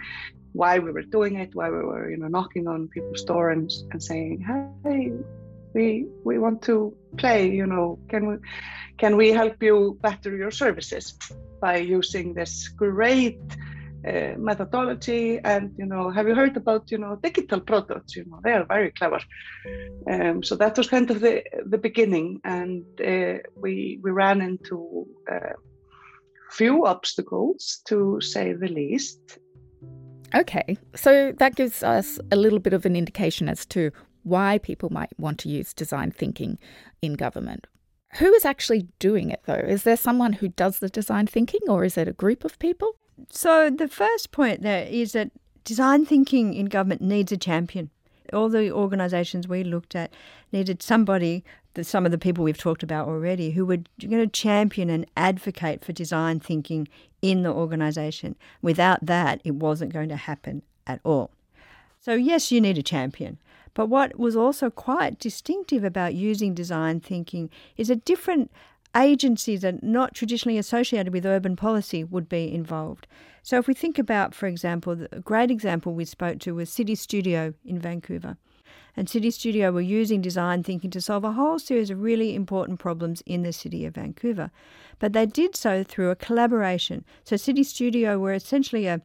why 0.53 0.79
we 0.79 0.91
were 0.91 1.03
doing 1.03 1.37
it, 1.37 1.51
why 1.55 1.71
we 1.71 1.77
were 1.77 2.11
you 2.11 2.17
know 2.17 2.29
knocking 2.29 2.67
on 2.69 2.89
people's 2.89 3.25
door 3.25 3.51
and, 3.51 3.71
and 3.93 4.03
saying, 4.03 4.45
"Hey, 4.85 5.13
we 5.75 6.07
we 6.25 6.39
want 6.39 6.63
to 6.63 6.95
play. 7.17 7.51
You 7.51 7.67
know, 7.67 7.99
can 8.09 8.27
we?" 8.29 8.37
can 8.99 9.17
we 9.17 9.31
help 9.31 9.63
you 9.63 9.97
better 10.03 10.37
your 10.37 10.51
services 10.51 11.17
by 11.61 11.77
using 11.77 12.35
this 12.35 12.69
great 12.69 13.41
uh, 14.07 14.35
methodology 14.37 15.41
and 15.45 15.73
you 15.77 15.87
know 15.87 16.11
have 16.11 16.29
you 16.29 16.35
heard 16.35 16.57
about 16.57 16.91
you 16.91 16.99
know 16.99 17.17
digital 17.23 17.61
products 17.61 18.17
you 18.17 18.25
know 18.27 18.41
they 18.45 18.53
are 18.53 18.65
very 18.65 18.93
clever 18.93 19.21
um, 20.11 20.43
so 20.43 20.55
that 20.55 20.77
was 20.77 20.89
kind 20.89 21.11
of 21.11 21.21
the 21.21 21.43
the 21.67 21.79
beginning 21.79 22.41
and 22.45 22.85
uh, 23.01 23.39
we 23.57 23.99
we 24.03 24.11
ran 24.11 24.41
into 24.41 25.07
uh, 25.31 25.55
few 26.51 26.87
obstacles 26.87 27.83
to 27.87 28.21
say 28.21 28.53
the 28.53 28.69
least 28.69 29.39
okay 30.35 30.77
so 30.95 31.33
that 31.39 31.57
gives 31.57 31.83
us 31.83 32.19
a 32.31 32.37
little 32.37 32.59
bit 32.59 32.73
of 32.73 32.85
an 32.87 32.97
indication 32.97 33.49
as 33.49 33.65
to 33.67 33.91
why 34.25 34.59
people 34.59 34.91
might 34.91 35.11
want 35.19 35.39
to 35.39 35.49
use 35.49 35.73
design 35.73 36.11
thinking 36.11 36.59
in 37.01 37.15
government 37.15 37.67
who 38.15 38.33
is 38.33 38.45
actually 38.45 38.89
doing 38.99 39.31
it 39.31 39.43
though? 39.45 39.55
Is 39.55 39.83
there 39.83 39.97
someone 39.97 40.35
who 40.35 40.49
does 40.49 40.79
the 40.79 40.89
design 40.89 41.27
thinking 41.27 41.61
or 41.69 41.85
is 41.85 41.99
it 41.99 42.09
a 42.09 42.13
group 42.13 42.45
of 42.45 42.59
people? 42.59 42.97
So, 43.31 43.71
the 43.71 43.89
first 43.89 44.31
point 44.31 44.63
there 44.63 44.87
is 44.87 45.13
that 45.13 45.31
design 45.65 46.07
thinking 46.07 46.55
in 46.55 46.67
government 46.67 47.03
needs 47.03 47.33
a 47.33 47.37
champion. 47.37 47.91
All 48.33 48.49
the 48.49 48.71
organisations 48.71 49.49
we 49.49 49.65
looked 49.65 49.95
at 49.95 50.13
needed 50.53 50.83
somebody, 50.83 51.45
some 51.85 52.05
of 52.05 52.13
the 52.13 52.19
people 52.19 52.45
we've 52.45 52.59
talked 52.59 52.83
about 52.83 53.09
already, 53.09 53.51
who 53.51 53.65
were 53.65 53.79
going 54.01 54.23
to 54.23 54.27
champion 54.27 54.91
and 54.91 55.07
advocate 55.17 55.85
for 55.85 55.93
design 55.93 56.41
thinking 56.41 56.89
in 57.23 57.43
the 57.43 57.53
organisation. 57.53 58.37
Without 58.63 59.05
that, 59.05 59.41
it 59.45 59.55
wasn't 59.55 59.93
going 59.93 60.09
to 60.09 60.17
happen 60.17 60.63
at 60.87 61.01
all. 61.05 61.31
So, 62.01 62.15
yes, 62.15 62.53
you 62.53 62.61
need 62.61 62.79
a 62.79 62.83
champion. 62.83 63.39
But 63.75 63.89
what 63.89 64.19
was 64.19 64.37
also 64.37 64.71
quite 64.71 65.19
distinctive 65.19 65.85
about 65.85 66.15
using 66.15 66.55
design 66.55 67.01
thinking 67.01 67.51
is 67.77 67.89
that 67.89 68.05
different 68.05 68.51
agencies 68.97 69.61
that 69.61 69.75
are 69.75 69.79
not 69.83 70.15
traditionally 70.15 70.59
associated 70.59 71.13
with 71.13 71.27
urban 71.27 71.57
policy 71.57 72.03
would 72.03 72.29
be 72.29 72.53
involved. 72.53 73.07
So 73.43 73.59
if 73.59 73.69
we 73.69 73.75
think 73.75 73.99
about, 73.99 74.35
for 74.35 74.47
example, 74.47 75.07
a 75.13 75.21
great 75.21 75.51
example 75.51 75.95
we 75.95 76.05
spoke 76.05 76.39
to 76.41 76.55
was 76.55 76.71
City 76.71 76.95
Studio 76.95 77.55
in 77.65 77.79
Vancouver. 77.79 78.37
And 78.99 79.09
City 79.09 79.31
Studio 79.31 79.71
were 79.71 79.81
using 79.81 80.21
design 80.21 80.65
thinking 80.65 80.91
to 80.91 81.01
solve 81.01 81.23
a 81.23 81.31
whole 81.31 81.61
series 81.61 81.89
of 81.89 82.03
really 82.03 82.35
important 82.35 82.81
problems 82.81 83.23
in 83.27 83.45
the 83.45 83.53
city 83.53 83.87
of 83.87 83.95
Vancouver. 83.95 84.51
But 84.99 85.13
they 85.13 85.25
did 85.25 85.55
so 85.55 85.85
through 85.85 86.11
a 86.11 86.17
collaboration. 86.17 87.05
So 87.23 87.37
City 87.37 87.63
Studio 87.63 88.19
were 88.19 88.33
essentially 88.33 88.89
a 88.89 89.01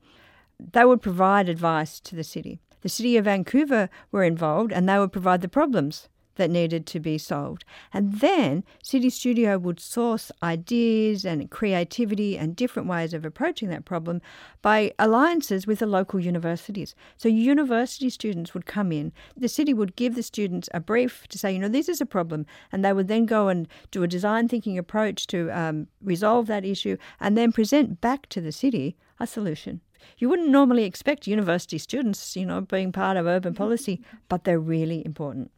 they 0.59 0.83
would 0.83 1.03
provide 1.03 1.47
advice 1.47 1.99
to 1.99 2.15
the 2.15 2.23
city. 2.23 2.59
The 2.81 2.89
City 2.89 3.17
of 3.17 3.25
Vancouver 3.25 3.87
were 4.11 4.23
involved 4.23 4.71
and 4.73 4.89
they 4.89 4.97
would 4.97 5.11
provide 5.11 5.41
the 5.41 5.47
problems 5.47 6.09
that 6.35 6.49
needed 6.49 6.85
to 6.87 6.99
be 6.99 7.17
solved. 7.17 7.65
And 7.93 8.19
then 8.19 8.63
City 8.81 9.09
Studio 9.09 9.57
would 9.57 9.79
source 9.79 10.31
ideas 10.41 11.25
and 11.25 11.49
creativity 11.49 12.37
and 12.37 12.55
different 12.55 12.87
ways 12.87 13.13
of 13.13 13.25
approaching 13.25 13.69
that 13.69 13.85
problem 13.85 14.21
by 14.61 14.93
alliances 14.97 15.67
with 15.67 15.79
the 15.79 15.85
local 15.85 16.19
universities. 16.19 16.95
So 17.17 17.29
university 17.29 18.09
students 18.09 18.53
would 18.53 18.65
come 18.65 18.91
in, 18.91 19.11
the 19.37 19.49
city 19.49 19.73
would 19.73 19.95
give 19.95 20.15
the 20.15 20.23
students 20.23 20.69
a 20.73 20.79
brief 20.79 21.27
to 21.27 21.37
say, 21.37 21.53
you 21.53 21.59
know, 21.59 21.67
this 21.67 21.89
is 21.89 22.01
a 22.01 22.05
problem, 22.05 22.45
and 22.71 22.83
they 22.83 22.93
would 22.93 23.07
then 23.07 23.25
go 23.25 23.47
and 23.47 23.67
do 23.91 24.03
a 24.03 24.07
design 24.07 24.47
thinking 24.47 24.77
approach 24.77 25.27
to 25.27 25.49
um, 25.51 25.87
resolve 26.01 26.47
that 26.47 26.65
issue 26.65 26.97
and 27.19 27.37
then 27.37 27.51
present 27.51 28.01
back 28.01 28.27
to 28.29 28.41
the 28.41 28.51
city 28.51 28.95
a 29.19 29.27
solution. 29.27 29.81
You 30.17 30.29
wouldn't 30.29 30.49
normally 30.49 30.83
expect 30.83 31.27
university 31.27 31.77
students, 31.77 32.35
you 32.35 32.45
know, 32.45 32.61
being 32.61 32.91
part 32.91 33.17
of 33.17 33.25
urban 33.25 33.53
policy, 33.53 34.01
but 34.27 34.43
they're 34.43 34.59
really 34.59 35.05
important. 35.05 35.51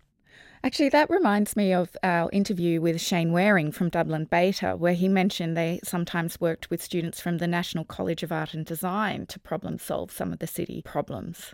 Actually, 0.66 0.90
that 0.90 1.12
reminds 1.12 1.56
me 1.56 1.72
of 1.72 1.96
our 2.02 2.28
interview 2.34 2.82
with 2.82 3.00
Shane 3.00 3.32
Waring 3.32 3.72
from 3.72 3.90
Dublin 3.90 4.26
Beta, 4.26 4.76
where 4.76 4.96
he 4.96 5.08
mentioned 5.08 5.56
they 5.56 5.80
sometimes 5.84 6.42
worked 6.42 6.72
with 6.72 6.82
students 6.82 7.22
from 7.22 7.38
the 7.38 7.46
National 7.46 7.86
College 7.86 8.24
of 8.24 8.32
Art 8.32 8.56
and 8.56 8.66
Design 8.66 9.28
to 9.28 9.40
problem 9.40 9.78
solve 9.78 10.10
some 10.10 10.34
of 10.34 10.40
the 10.40 10.48
city 10.48 10.82
problems. 10.82 11.54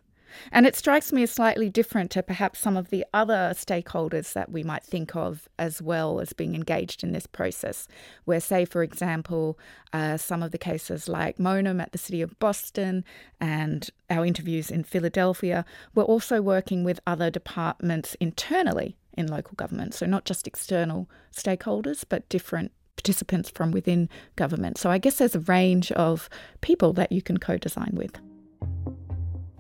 And 0.50 0.66
it 0.66 0.78
strikes 0.78 1.12
me 1.12 1.24
as 1.24 1.32
slightly 1.32 1.70
different 1.70 2.10
to 2.12 2.24
perhaps 2.24 2.62
some 2.62 2.78
of 2.78 2.90
the 2.90 3.06
other 3.14 3.52
stakeholders 3.54 4.32
that 4.32 4.50
we 4.50 4.64
might 4.64 4.86
think 4.86 5.14
of 5.14 5.50
as 5.60 5.82
well 5.82 6.22
as 6.22 6.32
being 6.32 6.56
engaged 6.56 7.04
in 7.04 7.12
this 7.12 7.28
process, 7.28 7.90
where, 8.24 8.40
say, 8.40 8.64
for 8.64 8.82
example, 8.82 9.60
uh, 9.92 10.16
some 10.16 10.42
of 10.42 10.52
the 10.52 10.58
cases 10.58 11.10
like 11.10 11.38
MONUM 11.38 11.82
at 11.82 11.92
the 11.92 11.98
City 11.98 12.22
of 12.22 12.40
Boston 12.40 13.04
and 13.42 13.90
our 14.10 14.26
interviews 14.26 14.72
in 14.72 14.86
Philadelphia, 14.86 15.66
we're 15.94 16.04
also 16.04 16.42
working 16.42 16.86
with 16.86 17.02
other 17.06 17.30
departments 17.30 18.16
internally 18.22 18.96
in 19.14 19.28
local 19.28 19.56
government. 19.56 19.94
So, 19.94 20.06
not 20.06 20.26
just 20.26 20.48
external 20.48 21.10
stakeholders, 21.36 22.04
but 22.08 22.28
different 22.30 22.72
participants 22.96 23.50
from 23.50 23.72
within 23.72 24.10
government. 24.36 24.78
So, 24.78 24.90
I 24.90 24.98
guess 24.98 25.18
there's 25.18 25.36
a 25.36 25.40
range 25.42 25.92
of 25.94 26.30
people 26.62 26.94
that 26.94 27.12
you 27.12 27.22
can 27.22 27.38
co 27.38 27.58
design 27.58 27.92
with. 27.94 28.20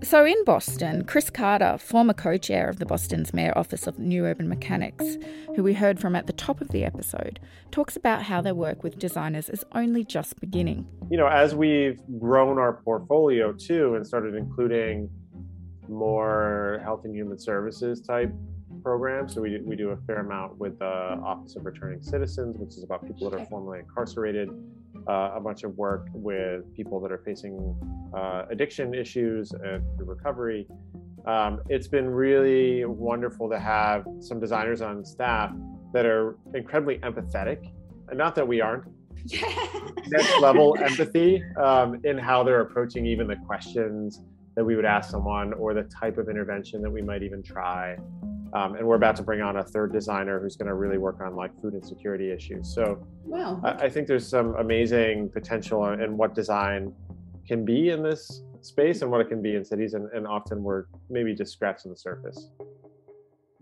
So 0.03 0.25
in 0.25 0.43
Boston, 0.45 1.05
Kris 1.05 1.29
Carter, 1.29 1.77
former 1.77 2.13
co 2.13 2.35
chair 2.35 2.67
of 2.67 2.79
the 2.79 2.87
Boston's 2.87 3.35
Mayor 3.35 3.55
Office 3.55 3.85
of 3.85 3.99
New 3.99 4.25
Urban 4.25 4.49
Mechanics, 4.49 5.17
who 5.55 5.61
we 5.61 5.75
heard 5.75 5.99
from 5.99 6.15
at 6.15 6.25
the 6.25 6.33
top 6.33 6.59
of 6.59 6.69
the 6.69 6.83
episode, 6.83 7.39
talks 7.69 7.95
about 7.95 8.23
how 8.23 8.41
their 8.41 8.55
work 8.55 8.83
with 8.83 8.97
designers 8.97 9.47
is 9.47 9.63
only 9.73 10.03
just 10.03 10.39
beginning. 10.39 10.87
You 11.11 11.17
know, 11.17 11.27
as 11.27 11.53
we've 11.53 12.01
grown 12.19 12.57
our 12.57 12.73
portfolio 12.73 13.53
too 13.53 13.93
and 13.93 14.05
started 14.05 14.33
including 14.33 15.07
more 15.87 16.81
health 16.83 17.05
and 17.05 17.15
human 17.15 17.37
services 17.37 18.01
type 18.01 18.33
programs, 18.81 19.33
so 19.33 19.41
we 19.41 19.49
do, 19.49 19.63
we 19.65 19.75
do 19.75 19.89
a 19.89 19.97
fair 20.07 20.19
amount 20.19 20.57
with 20.57 20.79
the 20.79 20.85
Office 20.85 21.55
of 21.55 21.65
Returning 21.65 22.01
Citizens, 22.01 22.57
which 22.57 22.71
is 22.71 22.83
about 22.83 23.05
people 23.05 23.29
that 23.29 23.39
are 23.39 23.45
formerly 23.45 23.79
incarcerated 23.79 24.49
uh, 25.07 25.31
a 25.35 25.39
bunch 25.39 25.63
of 25.63 25.77
work 25.77 26.07
with 26.13 26.71
people 26.75 26.99
that 26.99 27.11
are 27.11 27.21
facing 27.25 27.75
uh, 28.15 28.45
addiction 28.49 28.93
issues 28.93 29.51
and 29.51 29.83
recovery. 29.97 30.67
Um, 31.25 31.61
it's 31.69 31.87
been 31.87 32.09
really 32.09 32.85
wonderful 32.85 33.49
to 33.49 33.59
have 33.59 34.05
some 34.19 34.39
designers 34.39 34.81
on 34.81 35.05
staff 35.05 35.51
that 35.93 36.05
are 36.05 36.37
incredibly 36.53 36.97
empathetic. 36.99 37.71
And 38.09 38.17
not 38.17 38.35
that 38.35 38.47
we 38.47 38.61
aren't, 38.61 38.85
next 40.07 40.41
level 40.41 40.75
empathy 40.83 41.43
um, 41.57 42.01
in 42.03 42.17
how 42.17 42.43
they're 42.43 42.61
approaching 42.61 43.05
even 43.05 43.27
the 43.27 43.35
questions 43.35 44.21
that 44.55 44.63
we 44.63 44.75
would 44.75 44.85
ask 44.85 45.09
someone 45.11 45.53
or 45.53 45.73
the 45.73 45.83
type 45.83 46.17
of 46.17 46.27
intervention 46.27 46.81
that 46.81 46.89
we 46.89 47.01
might 47.01 47.23
even 47.23 47.41
try. 47.41 47.95
Um, 48.53 48.75
and 48.75 48.85
we're 48.85 48.95
about 48.95 49.15
to 49.15 49.23
bring 49.23 49.41
on 49.41 49.57
a 49.57 49.63
third 49.63 49.93
designer 49.93 50.39
who's 50.39 50.55
going 50.57 50.67
to 50.67 50.73
really 50.73 50.97
work 50.97 51.21
on 51.21 51.35
like 51.35 51.51
food 51.61 51.73
insecurity 51.73 52.31
issues. 52.31 52.73
So 52.73 53.05
wow. 53.23 53.61
I, 53.63 53.85
I 53.85 53.89
think 53.89 54.07
there's 54.07 54.27
some 54.27 54.55
amazing 54.55 55.29
potential 55.29 55.85
in 55.93 56.17
what 56.17 56.35
design 56.35 56.93
can 57.47 57.63
be 57.63 57.89
in 57.89 58.03
this 58.03 58.43
space 58.61 59.01
and 59.01 59.09
what 59.09 59.21
it 59.21 59.29
can 59.29 59.41
be 59.41 59.55
in 59.55 59.63
cities. 59.63 59.93
And, 59.93 60.09
and 60.11 60.27
often 60.27 60.63
we're 60.63 60.85
maybe 61.09 61.33
just 61.33 61.53
scratching 61.53 61.91
the 61.91 61.97
surface. 61.97 62.49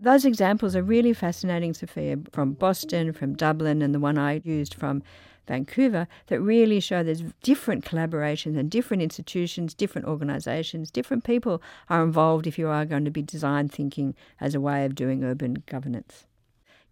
Those 0.00 0.24
examples 0.24 0.74
are 0.74 0.82
really 0.82 1.12
fascinating, 1.12 1.74
Sophia, 1.74 2.16
from 2.32 2.54
Boston, 2.54 3.12
from 3.12 3.34
Dublin, 3.34 3.82
and 3.82 3.94
the 3.94 4.00
one 4.00 4.16
I 4.16 4.40
used 4.44 4.74
from 4.74 5.02
Vancouver 5.46 6.06
that 6.28 6.40
really 6.40 6.80
show 6.80 7.02
there's 7.02 7.24
different 7.42 7.84
collaborations 7.84 8.58
and 8.58 8.70
different 8.70 9.02
institutions, 9.02 9.74
different 9.74 10.06
organisations, 10.06 10.90
different 10.90 11.24
people 11.24 11.62
are 11.88 12.02
involved 12.02 12.46
if 12.46 12.58
you 12.58 12.68
are 12.68 12.84
going 12.84 13.04
to 13.04 13.10
be 13.10 13.22
design 13.22 13.68
thinking 13.68 14.14
as 14.40 14.54
a 14.54 14.60
way 14.60 14.84
of 14.84 14.94
doing 14.94 15.24
urban 15.24 15.62
governance. 15.66 16.26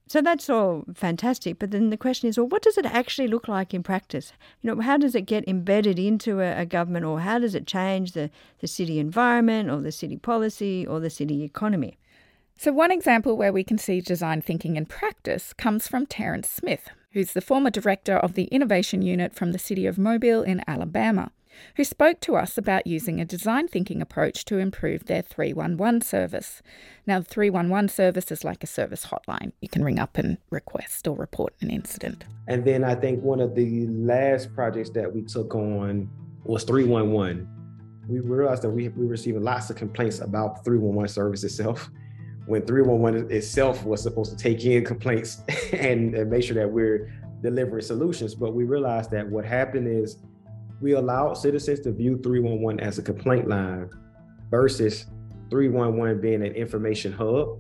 So 0.09 0.23
that's 0.23 0.49
all 0.49 0.85
fantastic, 0.95 1.59
but 1.59 1.71
then 1.71 1.91
the 1.91 1.99
question 1.99 2.31
is, 2.31 2.39
well, 2.39 2.49
what 2.49 2.63
does 2.63 2.79
it 2.79 2.87
actually 2.87 3.29
look 3.29 3.47
like 3.47 3.75
in 3.75 3.83
practice? 3.83 4.33
You 4.63 4.75
know, 4.75 4.81
how 4.81 4.97
does 4.97 5.15
it 5.15 5.27
get 5.27 5.47
embedded 5.47 5.99
into 5.99 6.41
a, 6.41 6.63
a, 6.63 6.65
government, 6.65 7.05
or 7.05 7.21
how 7.21 7.39
does 7.39 7.55
it 7.55 7.67
change 7.67 8.13
the, 8.13 8.31
the 8.61 8.67
city 8.67 8.99
environment, 8.99 9.71
or 9.71 9.83
the 9.83 9.93
city 9.93 10.17
policy, 10.17 10.87
or 10.87 10.99
the 10.99 11.11
city 11.11 11.43
economy? 11.43 11.99
So, 12.57 12.73
one 12.73 12.91
example 12.91 13.37
where 13.37 13.53
we 13.53 13.63
can 13.63 13.77
see 13.77 14.01
design 14.01 14.41
thinking 14.41 14.77
in 14.77 14.87
practice 14.87 15.53
comes 15.53 15.87
from 15.87 16.07
Terence 16.07 16.49
Smith, 16.49 16.89
who's 17.19 17.33
the 17.33 17.41
former 17.41 17.69
director 17.69 18.17
of 18.17 18.35
the 18.35 18.45
Innovation 18.45 19.03
Unit 19.03 19.35
from 19.35 19.51
the 19.51 19.59
city 19.59 19.87
of 19.87 19.99
Mobile 19.99 20.45
in 20.45 20.63
Alabama, 20.69 21.33
who 21.75 21.83
spoke 21.83 22.21
to 22.21 22.37
us 22.37 22.57
about 22.57 22.87
using 22.87 23.21
a 23.21 23.25
design 23.25 23.67
thinking 23.67 24.01
approach 24.01 24.45
to 24.45 24.59
improve 24.59 25.07
their 25.07 25.23
311 25.23 26.03
service. 26.03 26.63
Now, 27.09 27.19
the 27.19 27.25
311 27.25 27.89
service 27.89 28.31
is 28.31 28.45
like 28.45 28.63
a 28.63 28.69
service 28.69 29.07
hotline. 29.07 29.51
You 29.61 29.69
can 29.69 29.83
ring 29.83 29.99
up 29.99 30.17
and 30.17 30.39
request 30.51 31.09
or 31.09 31.17
report 31.17 31.55
an 31.61 31.71
incident. 31.71 32.25
And 32.47 32.65
then 32.65 32.85
I 32.85 32.95
think 32.95 33.21
one 33.25 33.41
of 33.41 33.57
the 33.57 33.89
last 33.89 34.55
projects 34.55 34.91
that 34.91 35.13
we 35.13 35.23
took 35.23 35.57
on 35.57 36.09
was 36.45 36.63
311. 36.63 37.49
We 38.07 38.21
realized 38.21 38.63
that 38.63 38.71
we, 38.71 38.91
we 38.91 39.07
were 39.07 39.11
receiving 39.11 39.43
lots 39.43 39.71
of 39.71 39.77
complaints 39.77 40.21
about 40.21 40.65
311 40.65 41.09
service 41.09 41.43
itself 41.43 41.91
when 42.49 42.65
311 42.65 43.31
itself 43.31 43.85
was 43.85 44.03
supposed 44.03 44.31
to 44.31 44.37
take 44.37 44.65
in 44.65 44.83
complaints 44.83 45.43
and, 45.75 46.15
and 46.15 46.31
make 46.31 46.43
sure 46.43 46.57
that 46.57 46.69
we're 46.69 47.13
delivering 47.43 47.83
solutions. 47.83 48.35
But 48.35 48.55
we 48.55 48.65
realized 48.65 49.11
that 49.11 49.29
what 49.29 49.45
happened 49.45 49.87
is 49.87 50.17
we 50.81 50.93
allowed 50.93 51.35
citizens 51.35 51.81
to 51.81 51.93
view 51.93 52.19
311 52.23 52.81
as 52.81 52.99
a 52.99 53.03
complaint 53.03 53.49
line 53.49 53.91
versus 54.51 55.07
311 55.51 56.23
being 56.23 56.43
an 56.43 56.55
information 56.55 57.13
hub 57.13 57.59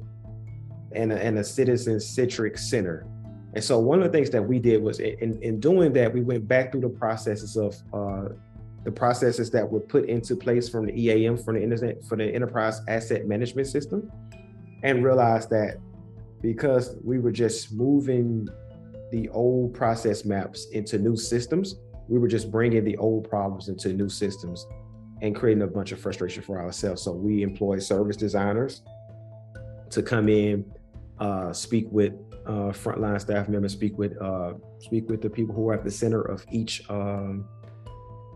and 0.92 1.12
a, 1.12 1.22
and 1.22 1.38
a 1.38 1.44
citizen 1.44 2.00
centric 2.00 2.56
center. 2.56 3.06
And 3.52 3.62
so 3.62 3.78
one 3.78 3.98
of 4.00 4.10
the 4.10 4.18
things 4.18 4.30
that 4.30 4.42
we 4.42 4.58
did 4.58 4.82
was 4.82 5.00
in, 5.00 5.38
in 5.42 5.60
doing 5.60 5.92
that, 5.94 6.14
we 6.14 6.22
went 6.22 6.48
back 6.48 6.72
through 6.72 6.82
the 6.82 6.88
processes 6.88 7.58
of 7.58 7.76
uh, 7.92 8.32
the 8.84 8.92
processes 8.92 9.50
that 9.50 9.70
were 9.70 9.80
put 9.80 10.06
into 10.06 10.34
place 10.34 10.66
from 10.66 10.86
the 10.86 10.98
EAM, 10.98 11.36
from 11.36 11.56
the 11.56 11.62
internet, 11.62 12.02
for 12.04 12.16
the 12.16 12.24
enterprise 12.24 12.80
asset 12.88 13.26
management 13.26 13.66
system 13.66 14.10
and 14.82 15.04
realized 15.04 15.50
that 15.50 15.78
because 16.40 16.96
we 17.02 17.18
were 17.18 17.32
just 17.32 17.72
moving 17.72 18.48
the 19.10 19.28
old 19.30 19.74
process 19.74 20.24
maps 20.24 20.66
into 20.72 20.98
new 20.98 21.16
systems, 21.16 21.76
we 22.08 22.18
were 22.18 22.28
just 22.28 22.50
bringing 22.50 22.84
the 22.84 22.96
old 22.98 23.28
problems 23.28 23.68
into 23.68 23.92
new 23.92 24.08
systems 24.08 24.66
and 25.20 25.34
creating 25.34 25.62
a 25.62 25.66
bunch 25.66 25.92
of 25.92 26.00
frustration 26.00 26.42
for 26.42 26.60
ourselves. 26.60 27.02
So 27.02 27.12
we 27.12 27.42
employ 27.42 27.78
service 27.78 28.16
designers 28.16 28.82
to 29.90 30.02
come 30.02 30.28
in, 30.28 30.64
uh, 31.18 31.52
speak 31.52 31.86
with 31.90 32.12
uh, 32.46 32.72
frontline 32.72 33.20
staff 33.20 33.48
members, 33.48 33.72
speak 33.72 33.98
with 33.98 34.20
uh, 34.22 34.54
speak 34.78 35.08
with 35.08 35.20
the 35.20 35.28
people 35.28 35.54
who 35.54 35.68
are 35.68 35.74
at 35.74 35.84
the 35.84 35.90
center 35.90 36.22
of 36.22 36.44
each 36.50 36.82
um, 36.88 37.46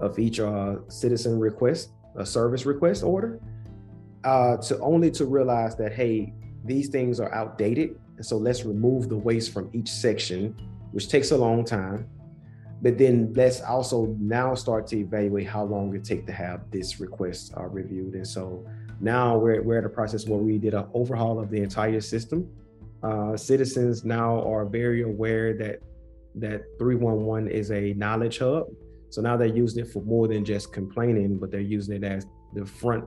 of 0.01 0.19
each 0.19 0.41
uh, 0.41 0.77
citizen 0.89 1.39
request, 1.39 1.93
a 2.17 2.27
service 2.27 2.67
request 2.67 3.03
order, 3.03 3.41
uh, 4.25 4.57
to 4.59 4.79
only 4.81 5.11
to 5.13 5.25
realize 5.25 5.77
that 5.77 5.93
hey, 5.93 6.33
these 6.65 6.89
things 6.89 7.21
are 7.21 7.33
outdated, 7.35 7.99
and 8.17 8.25
so 8.25 8.37
let's 8.37 8.65
remove 8.65 9.09
the 9.09 9.17
waste 9.17 9.53
from 9.53 9.71
each 9.73 9.89
section, 9.89 10.57
which 10.93 11.09
takes 11.09 11.31
a 11.31 11.37
long 11.37 11.65
time. 11.65 12.09
But 12.83 12.99
then 12.99 13.33
let's 13.35 13.61
also 13.61 14.17
now 14.19 14.55
start 14.55 14.89
to 14.89 14.99
evaluate 14.99 15.47
how 15.47 15.65
long 15.65 15.95
it 15.95 16.05
take 16.05 16.27
to 16.27 16.33
have 16.33 16.69
this 16.71 16.99
request 16.99 17.53
uh, 17.57 17.67
reviewed. 17.67 18.15
And 18.15 18.27
so 18.27 18.67
now 19.01 19.39
we're, 19.39 19.63
we're 19.63 19.79
at 19.79 19.85
a 19.85 19.89
process 19.89 20.27
where 20.27 20.41
we 20.41 20.59
did 20.59 20.75
an 20.75 20.87
overhaul 20.93 21.39
of 21.39 21.49
the 21.49 21.63
entire 21.63 22.01
system. 22.01 22.49
Uh, 23.03 23.37
citizens 23.37 24.05
now 24.05 24.43
are 24.43 24.65
very 24.65 25.03
aware 25.03 25.55
that 25.55 25.81
that 26.35 26.63
311 26.79 27.49
is 27.49 27.71
a 27.71 27.93
knowledge 27.95 28.39
hub. 28.39 28.67
So 29.11 29.21
now 29.21 29.37
they're 29.37 29.49
using 29.49 29.85
it 29.85 29.91
for 29.93 30.03
more 30.03 30.27
than 30.27 30.45
just 30.45 30.73
complaining, 30.73 31.37
but 31.37 31.51
they're 31.51 31.61
using 31.61 32.03
it 32.03 32.05
as 32.05 32.27
the 32.55 32.65
front 32.65 33.05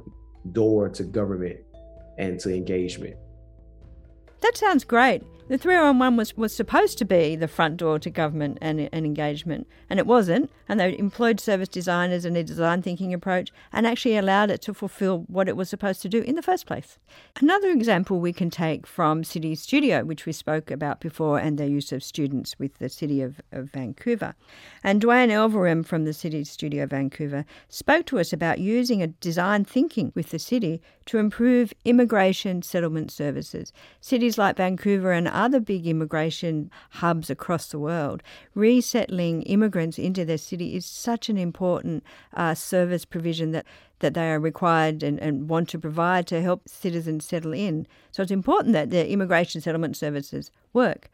door 0.51 0.89
to 0.89 1.03
government 1.03 1.59
and 2.17 2.39
to 2.41 2.53
engagement. 2.53 3.15
That 4.41 4.57
sounds 4.57 4.83
great. 4.83 5.23
The 5.47 5.60
311 5.60 6.17
was, 6.17 6.36
was 6.36 6.55
supposed 6.55 6.97
to 6.97 7.05
be 7.05 7.36
the 7.36 7.47
front 7.47 7.77
door 7.77 7.99
to 7.99 8.10
government 8.10 8.58
and, 8.62 8.89
and 8.91 9.05
engagement, 9.05 9.67
and 9.91 9.99
it 9.99 10.08
wasn't. 10.08 10.49
And 10.67 10.79
they 10.79 10.97
employed 10.97 11.39
service 11.39 11.69
designers 11.69 12.25
and 12.25 12.36
a 12.36 12.43
design 12.43 12.81
thinking 12.81 13.13
approach 13.13 13.51
and 13.71 13.86
actually 13.86 14.17
allowed 14.17 14.49
it 14.49 14.63
to 14.63 14.73
fulfill 14.73 15.19
what 15.27 15.47
it 15.47 15.55
was 15.55 15.69
supposed 15.69 16.01
to 16.01 16.10
do 16.10 16.23
in 16.23 16.34
the 16.34 16.41
first 16.41 16.65
place. 16.65 16.97
Another 17.39 17.69
example 17.69 18.19
we 18.19 18.34
can 18.34 18.49
take 18.49 18.88
from 18.88 19.23
City 19.23 19.53
Studio, 19.53 20.03
which 20.03 20.25
we 20.25 20.31
spoke 20.31 20.71
about 20.71 20.99
before, 20.99 21.38
and 21.38 21.60
their 21.60 21.67
use 21.67 21.91
of 21.91 22.03
students 22.03 22.58
with 22.58 22.79
the 22.79 22.89
City 22.89 23.21
of, 23.21 23.39
of 23.51 23.69
Vancouver. 23.69 24.34
And 24.84 24.99
Duane 24.99 25.29
Elverum 25.29 25.86
from 25.86 26.05
the 26.05 26.13
City 26.13 26.43
Studio 26.43 26.88
Vancouver 26.88 27.45
spoke 27.69 28.08
to 28.08 28.17
us 28.17 28.34
about 28.34 28.58
using 28.58 29.03
a 29.03 29.08
design 29.08 29.63
thinking 29.63 30.12
with 30.15 30.31
the 30.31 30.39
city 30.39 30.81
to 31.05 31.19
improve 31.19 31.71
immigration 31.86 32.63
settlement 32.63 33.12
services. 33.12 33.71
Cities 34.01 34.39
like 34.39 34.58
Vancouver 34.58 35.12
and 35.12 35.34
other 35.35 35.59
big 35.59 35.85
immigration 35.85 36.71
hubs 36.91 37.29
across 37.29 37.67
the 37.67 37.79
world, 37.79 38.23
resettling 38.55 39.43
immigrants 39.43 39.99
into 39.99 40.25
their 40.25 40.37
city 40.37 40.75
is 40.75 40.85
such 40.85 41.29
an 41.29 41.37
important 41.37 42.03
uh, 42.33 42.55
service 42.55 43.05
provision 43.05 43.51
that, 43.51 43.65
that 43.99 44.13
they 44.13 44.31
are 44.31 44.39
required 44.39 45.03
and, 45.03 45.19
and 45.19 45.49
want 45.49 45.69
to 45.69 45.79
provide 45.79 46.25
to 46.27 46.41
help 46.41 46.67
citizens 46.67 47.25
settle 47.25 47.53
in. 47.53 47.85
So 48.11 48.23
it's 48.23 48.31
important 48.31 48.73
that 48.73 48.89
the 48.89 49.07
immigration 49.09 49.61
settlement 49.61 49.97
services 49.97 50.51
work. 50.73 51.11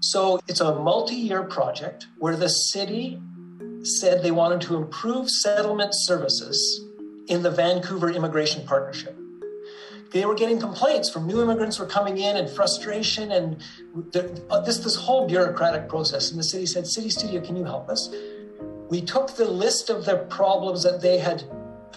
So 0.00 0.40
it's 0.48 0.60
a 0.60 0.74
multi 0.74 1.16
year 1.16 1.42
project 1.42 2.06
where 2.18 2.36
the 2.36 2.48
city 2.48 3.20
said 3.82 4.22
they 4.22 4.30
wanted 4.30 4.60
to 4.62 4.76
improve 4.76 5.30
settlement 5.30 5.92
services 5.94 6.84
in 7.28 7.42
the 7.42 7.50
Vancouver 7.50 8.10
Immigration 8.10 8.66
Partnership 8.66 9.16
they 10.12 10.24
were 10.24 10.34
getting 10.34 10.58
complaints 10.58 11.10
from 11.10 11.26
new 11.26 11.42
immigrants 11.42 11.78
were 11.78 11.86
coming 11.86 12.18
in 12.18 12.36
and 12.36 12.48
frustration 12.48 13.32
and 13.32 13.62
uh, 14.50 14.60
this 14.60 14.78
this 14.78 14.96
whole 14.96 15.26
bureaucratic 15.26 15.88
process 15.88 16.30
and 16.30 16.38
the 16.38 16.44
city 16.44 16.66
said 16.66 16.86
city 16.86 17.10
studio 17.10 17.40
can 17.40 17.56
you 17.56 17.64
help 17.64 17.88
us? 17.88 18.10
We 18.88 19.00
took 19.00 19.34
the 19.34 19.50
list 19.50 19.90
of 19.90 20.04
the 20.04 20.18
problems 20.30 20.82
that 20.84 21.00
they 21.00 21.18
had 21.18 21.42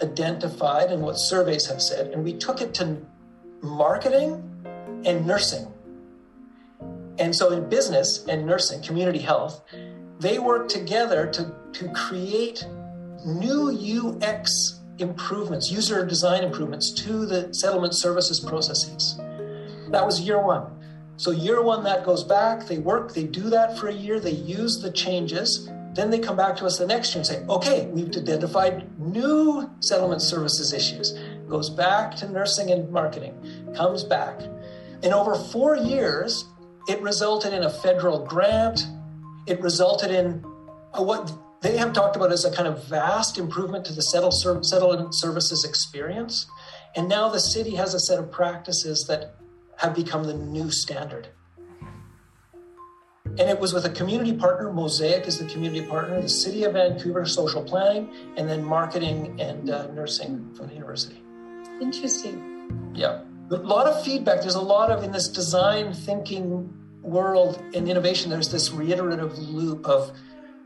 identified 0.02 0.90
and 0.90 1.02
what 1.02 1.14
surveys 1.14 1.66
have 1.66 1.80
said 1.80 2.08
and 2.08 2.24
we 2.24 2.32
took 2.32 2.60
it 2.60 2.74
to 2.74 2.98
marketing 3.62 4.42
and 5.04 5.26
nursing. 5.26 5.66
And 7.18 7.36
so 7.36 7.52
in 7.52 7.68
business 7.68 8.24
and 8.26 8.46
nursing 8.46 8.82
community 8.82 9.20
health 9.20 9.62
they 10.18 10.38
work 10.38 10.68
together 10.68 11.26
to, 11.26 11.54
to 11.72 11.88
create 11.92 12.66
new 13.24 14.18
ux 14.22 14.79
improvements, 15.00 15.70
user 15.70 16.04
design 16.04 16.44
improvements 16.44 16.90
to 16.90 17.26
the 17.26 17.52
settlement 17.52 17.94
services 17.94 18.40
processes. 18.40 19.18
That 19.88 20.04
was 20.04 20.20
year 20.20 20.40
one. 20.40 20.66
So, 21.16 21.32
year 21.32 21.62
one, 21.62 21.84
that 21.84 22.04
goes 22.04 22.24
back, 22.24 22.66
they 22.66 22.78
work, 22.78 23.12
they 23.12 23.24
do 23.24 23.50
that 23.50 23.78
for 23.78 23.88
a 23.88 23.92
year, 23.92 24.20
they 24.20 24.30
use 24.30 24.80
the 24.80 24.90
changes. 24.90 25.68
Then 25.92 26.08
they 26.08 26.18
come 26.18 26.36
back 26.36 26.56
to 26.56 26.66
us 26.66 26.78
the 26.78 26.86
next 26.86 27.14
year 27.14 27.18
and 27.18 27.26
say, 27.26 27.44
okay, 27.46 27.86
we've 27.88 28.08
identified 28.16 28.98
new 28.98 29.68
settlement 29.80 30.22
services 30.22 30.72
issues. 30.72 31.18
Goes 31.48 31.68
back 31.68 32.14
to 32.16 32.28
nursing 32.30 32.70
and 32.70 32.90
marketing, 32.90 33.34
comes 33.74 34.04
back. 34.04 34.40
In 35.02 35.12
over 35.12 35.34
four 35.34 35.76
years, 35.76 36.44
it 36.88 37.02
resulted 37.02 37.52
in 37.52 37.64
a 37.64 37.70
federal 37.70 38.24
grant. 38.24 38.86
It 39.46 39.60
resulted 39.60 40.10
in 40.10 40.44
what 40.94 41.32
they 41.60 41.76
have 41.76 41.92
talked 41.92 42.16
about 42.16 42.32
as 42.32 42.44
a 42.44 42.50
kind 42.50 42.66
of 42.66 42.84
vast 42.88 43.38
improvement 43.38 43.84
to 43.86 43.92
the 43.92 44.02
settle, 44.02 44.30
settlement 44.30 45.14
services 45.14 45.64
experience. 45.64 46.46
And 46.96 47.08
now 47.08 47.28
the 47.28 47.40
city 47.40 47.74
has 47.76 47.94
a 47.94 48.00
set 48.00 48.18
of 48.18 48.30
practices 48.30 49.06
that 49.08 49.34
have 49.76 49.94
become 49.94 50.24
the 50.24 50.34
new 50.34 50.70
standard. 50.70 51.28
And 53.24 53.48
it 53.48 53.60
was 53.60 53.72
with 53.72 53.84
a 53.84 53.90
community 53.90 54.32
partner. 54.32 54.72
Mosaic 54.72 55.26
is 55.26 55.38
the 55.38 55.44
community 55.44 55.86
partner, 55.86 56.20
the 56.20 56.28
City 56.28 56.64
of 56.64 56.72
Vancouver 56.72 57.24
Social 57.26 57.62
Planning, 57.62 58.10
and 58.36 58.48
then 58.48 58.64
marketing 58.64 59.40
and 59.40 59.70
uh, 59.70 59.86
nursing 59.88 60.52
from 60.54 60.66
the 60.66 60.74
university. 60.74 61.22
Interesting. 61.80 62.92
Yeah. 62.94 63.22
A 63.50 63.56
lot 63.56 63.86
of 63.86 64.02
feedback. 64.04 64.40
There's 64.40 64.56
a 64.56 64.60
lot 64.60 64.90
of, 64.90 65.04
in 65.04 65.12
this 65.12 65.28
design 65.28 65.92
thinking 65.92 66.76
world 67.02 67.62
and 67.74 67.88
innovation, 67.88 68.30
there's 68.30 68.50
this 68.50 68.72
reiterative 68.72 69.38
loop 69.38 69.86
of 69.86 70.12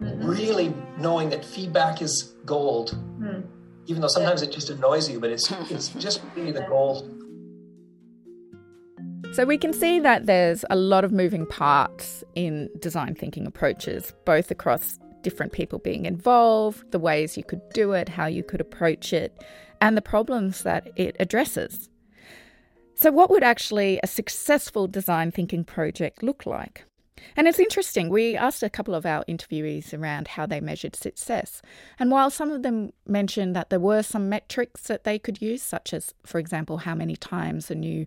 mm-hmm. 0.00 0.26
really 0.26 0.74
knowing 0.98 1.30
that 1.30 1.44
feedback 1.44 2.02
is 2.02 2.34
gold. 2.44 2.96
Mm. 3.18 3.46
Even 3.86 4.00
though 4.00 4.08
sometimes 4.08 4.42
it 4.42 4.50
just 4.50 4.70
annoys 4.70 5.10
you, 5.10 5.20
but 5.20 5.30
it's 5.30 5.50
it's 5.70 5.88
just 5.90 6.22
really 6.34 6.52
the 6.52 6.62
gold. 6.62 7.10
So 9.34 9.44
we 9.44 9.58
can 9.58 9.72
see 9.72 9.98
that 9.98 10.26
there's 10.26 10.64
a 10.70 10.76
lot 10.76 11.04
of 11.04 11.10
moving 11.10 11.44
parts 11.44 12.22
in 12.34 12.70
design 12.78 13.14
thinking 13.16 13.46
approaches, 13.46 14.12
both 14.24 14.50
across 14.50 14.98
different 15.22 15.52
people 15.52 15.80
being 15.80 16.06
involved, 16.06 16.88
the 16.92 17.00
ways 17.00 17.36
you 17.36 17.42
could 17.42 17.60
do 17.70 17.92
it, 17.92 18.08
how 18.08 18.26
you 18.26 18.44
could 18.44 18.60
approach 18.60 19.12
it, 19.12 19.36
and 19.80 19.96
the 19.96 20.02
problems 20.02 20.62
that 20.62 20.88
it 20.94 21.16
addresses. 21.18 21.88
So, 22.94 23.10
what 23.10 23.28
would 23.30 23.42
actually 23.42 23.98
a 24.04 24.06
successful 24.06 24.86
design 24.86 25.32
thinking 25.32 25.64
project 25.64 26.22
look 26.22 26.46
like? 26.46 26.84
And 27.36 27.48
it's 27.48 27.58
interesting, 27.58 28.08
we 28.08 28.36
asked 28.36 28.62
a 28.62 28.70
couple 28.70 28.94
of 28.94 29.06
our 29.06 29.24
interviewees 29.24 29.96
around 29.96 30.28
how 30.28 30.46
they 30.46 30.60
measured 30.60 30.96
success. 30.96 31.62
And 31.98 32.10
while 32.10 32.30
some 32.30 32.50
of 32.50 32.62
them 32.62 32.92
mentioned 33.06 33.54
that 33.56 33.70
there 33.70 33.80
were 33.80 34.02
some 34.02 34.28
metrics 34.28 34.82
that 34.82 35.04
they 35.04 35.18
could 35.18 35.42
use, 35.42 35.62
such 35.62 35.92
as, 35.92 36.14
for 36.24 36.38
example, 36.38 36.78
how 36.78 36.94
many 36.94 37.16
times 37.16 37.70
a 37.70 37.74
new 37.74 38.06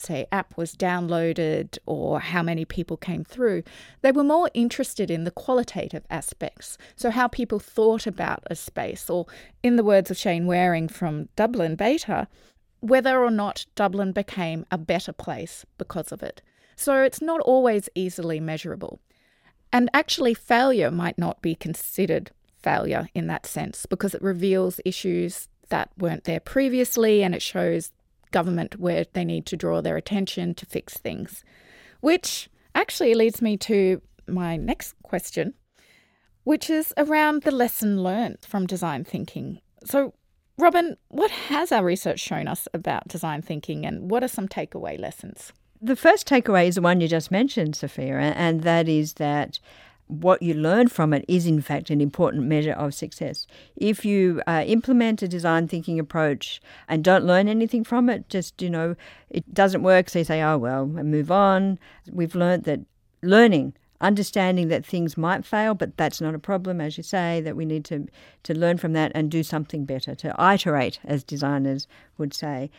say, 0.00 0.26
app 0.30 0.56
was 0.56 0.74
downloaded 0.74 1.78
or 1.86 2.20
how 2.20 2.42
many 2.42 2.64
people 2.64 2.96
came 2.96 3.24
through. 3.24 3.62
They 4.02 4.12
were 4.12 4.24
more 4.24 4.50
interested 4.54 5.10
in 5.10 5.24
the 5.24 5.30
qualitative 5.30 6.04
aspects. 6.10 6.78
So, 6.96 7.10
how 7.10 7.28
people 7.28 7.58
thought 7.58 8.06
about 8.06 8.44
a 8.46 8.54
space, 8.54 9.10
or 9.10 9.26
in 9.62 9.76
the 9.76 9.84
words 9.84 10.10
of 10.10 10.16
Shane 10.16 10.46
Waring 10.46 10.88
from 10.88 11.28
Dublin 11.36 11.76
Beta, 11.76 12.28
whether 12.80 13.22
or 13.22 13.30
not 13.30 13.66
Dublin 13.74 14.12
became 14.12 14.64
a 14.70 14.78
better 14.78 15.12
place 15.12 15.66
because 15.78 16.12
of 16.12 16.22
it. 16.22 16.42
So, 16.78 17.02
it's 17.02 17.20
not 17.20 17.40
always 17.40 17.88
easily 17.94 18.38
measurable. 18.38 19.00
And 19.72 19.90
actually, 19.92 20.32
failure 20.32 20.90
might 20.90 21.18
not 21.18 21.42
be 21.42 21.54
considered 21.54 22.30
failure 22.62 23.08
in 23.14 23.26
that 23.26 23.46
sense 23.46 23.84
because 23.84 24.14
it 24.14 24.22
reveals 24.22 24.80
issues 24.84 25.48
that 25.70 25.90
weren't 25.98 26.24
there 26.24 26.40
previously 26.40 27.22
and 27.22 27.34
it 27.34 27.42
shows 27.42 27.90
government 28.30 28.78
where 28.78 29.04
they 29.12 29.24
need 29.24 29.44
to 29.46 29.56
draw 29.56 29.80
their 29.80 29.96
attention 29.96 30.54
to 30.54 30.66
fix 30.66 30.96
things. 30.96 31.44
Which 32.00 32.48
actually 32.74 33.14
leads 33.14 33.42
me 33.42 33.56
to 33.56 34.00
my 34.28 34.56
next 34.56 34.94
question, 35.02 35.54
which 36.44 36.70
is 36.70 36.94
around 36.96 37.42
the 37.42 37.50
lesson 37.50 38.02
learned 38.02 38.38
from 38.46 38.66
design 38.66 39.04
thinking. 39.04 39.60
So, 39.84 40.14
Robyn, 40.56 40.96
what 41.08 41.30
has 41.30 41.72
our 41.72 41.84
research 41.84 42.20
shown 42.20 42.46
us 42.48 42.68
about 42.72 43.08
design 43.08 43.42
thinking 43.42 43.84
and 43.84 44.10
what 44.10 44.22
are 44.22 44.28
some 44.28 44.48
takeaway 44.48 44.98
lessons? 44.98 45.52
The 45.80 45.96
first 45.96 46.26
takeaway 46.26 46.66
is 46.66 46.74
the 46.74 46.82
one 46.82 47.00
you 47.00 47.06
just 47.06 47.30
mentioned, 47.30 47.76
Sophia, 47.76 48.18
and 48.18 48.62
that 48.62 48.88
is 48.88 49.14
that 49.14 49.60
what 50.08 50.42
you 50.42 50.54
learn 50.54 50.88
from 50.88 51.12
it 51.12 51.24
is, 51.28 51.46
in 51.46 51.60
fact, 51.60 51.90
an 51.90 52.00
important 52.00 52.46
measure 52.46 52.72
of 52.72 52.94
success. 52.94 53.46
If 53.76 54.04
you 54.04 54.42
uh, 54.46 54.64
implement 54.66 55.22
a 55.22 55.28
design 55.28 55.68
thinking 55.68 56.00
approach 56.00 56.60
and 56.88 57.04
don't 57.04 57.24
learn 57.24 57.46
anything 57.46 57.84
from 57.84 58.08
it, 58.08 58.28
just, 58.28 58.60
you 58.60 58.70
know, 58.70 58.96
it 59.30 59.54
doesn't 59.54 59.82
work, 59.82 60.08
so 60.08 60.20
you 60.20 60.24
say, 60.24 60.42
oh, 60.42 60.58
well, 60.58 60.82
and 60.82 61.10
move 61.10 61.30
on. 61.30 61.78
We've 62.10 62.34
learned 62.34 62.64
that 62.64 62.80
learning, 63.22 63.74
understanding 64.00 64.68
that 64.68 64.84
things 64.84 65.16
might 65.16 65.44
fail, 65.44 65.74
but 65.74 65.96
that's 65.96 66.20
not 66.20 66.34
a 66.34 66.38
problem, 66.40 66.80
as 66.80 66.96
you 66.96 67.04
say, 67.04 67.40
that 67.42 67.54
we 67.54 67.66
need 67.66 67.84
to, 67.84 68.08
to 68.44 68.54
learn 68.54 68.78
from 68.78 68.94
that 68.94 69.12
and 69.14 69.30
do 69.30 69.42
something 69.42 69.84
better, 69.84 70.14
to 70.16 70.34
iterate, 70.40 70.98
as 71.04 71.22
designers 71.22 71.86
would 72.16 72.34
say. 72.34 72.70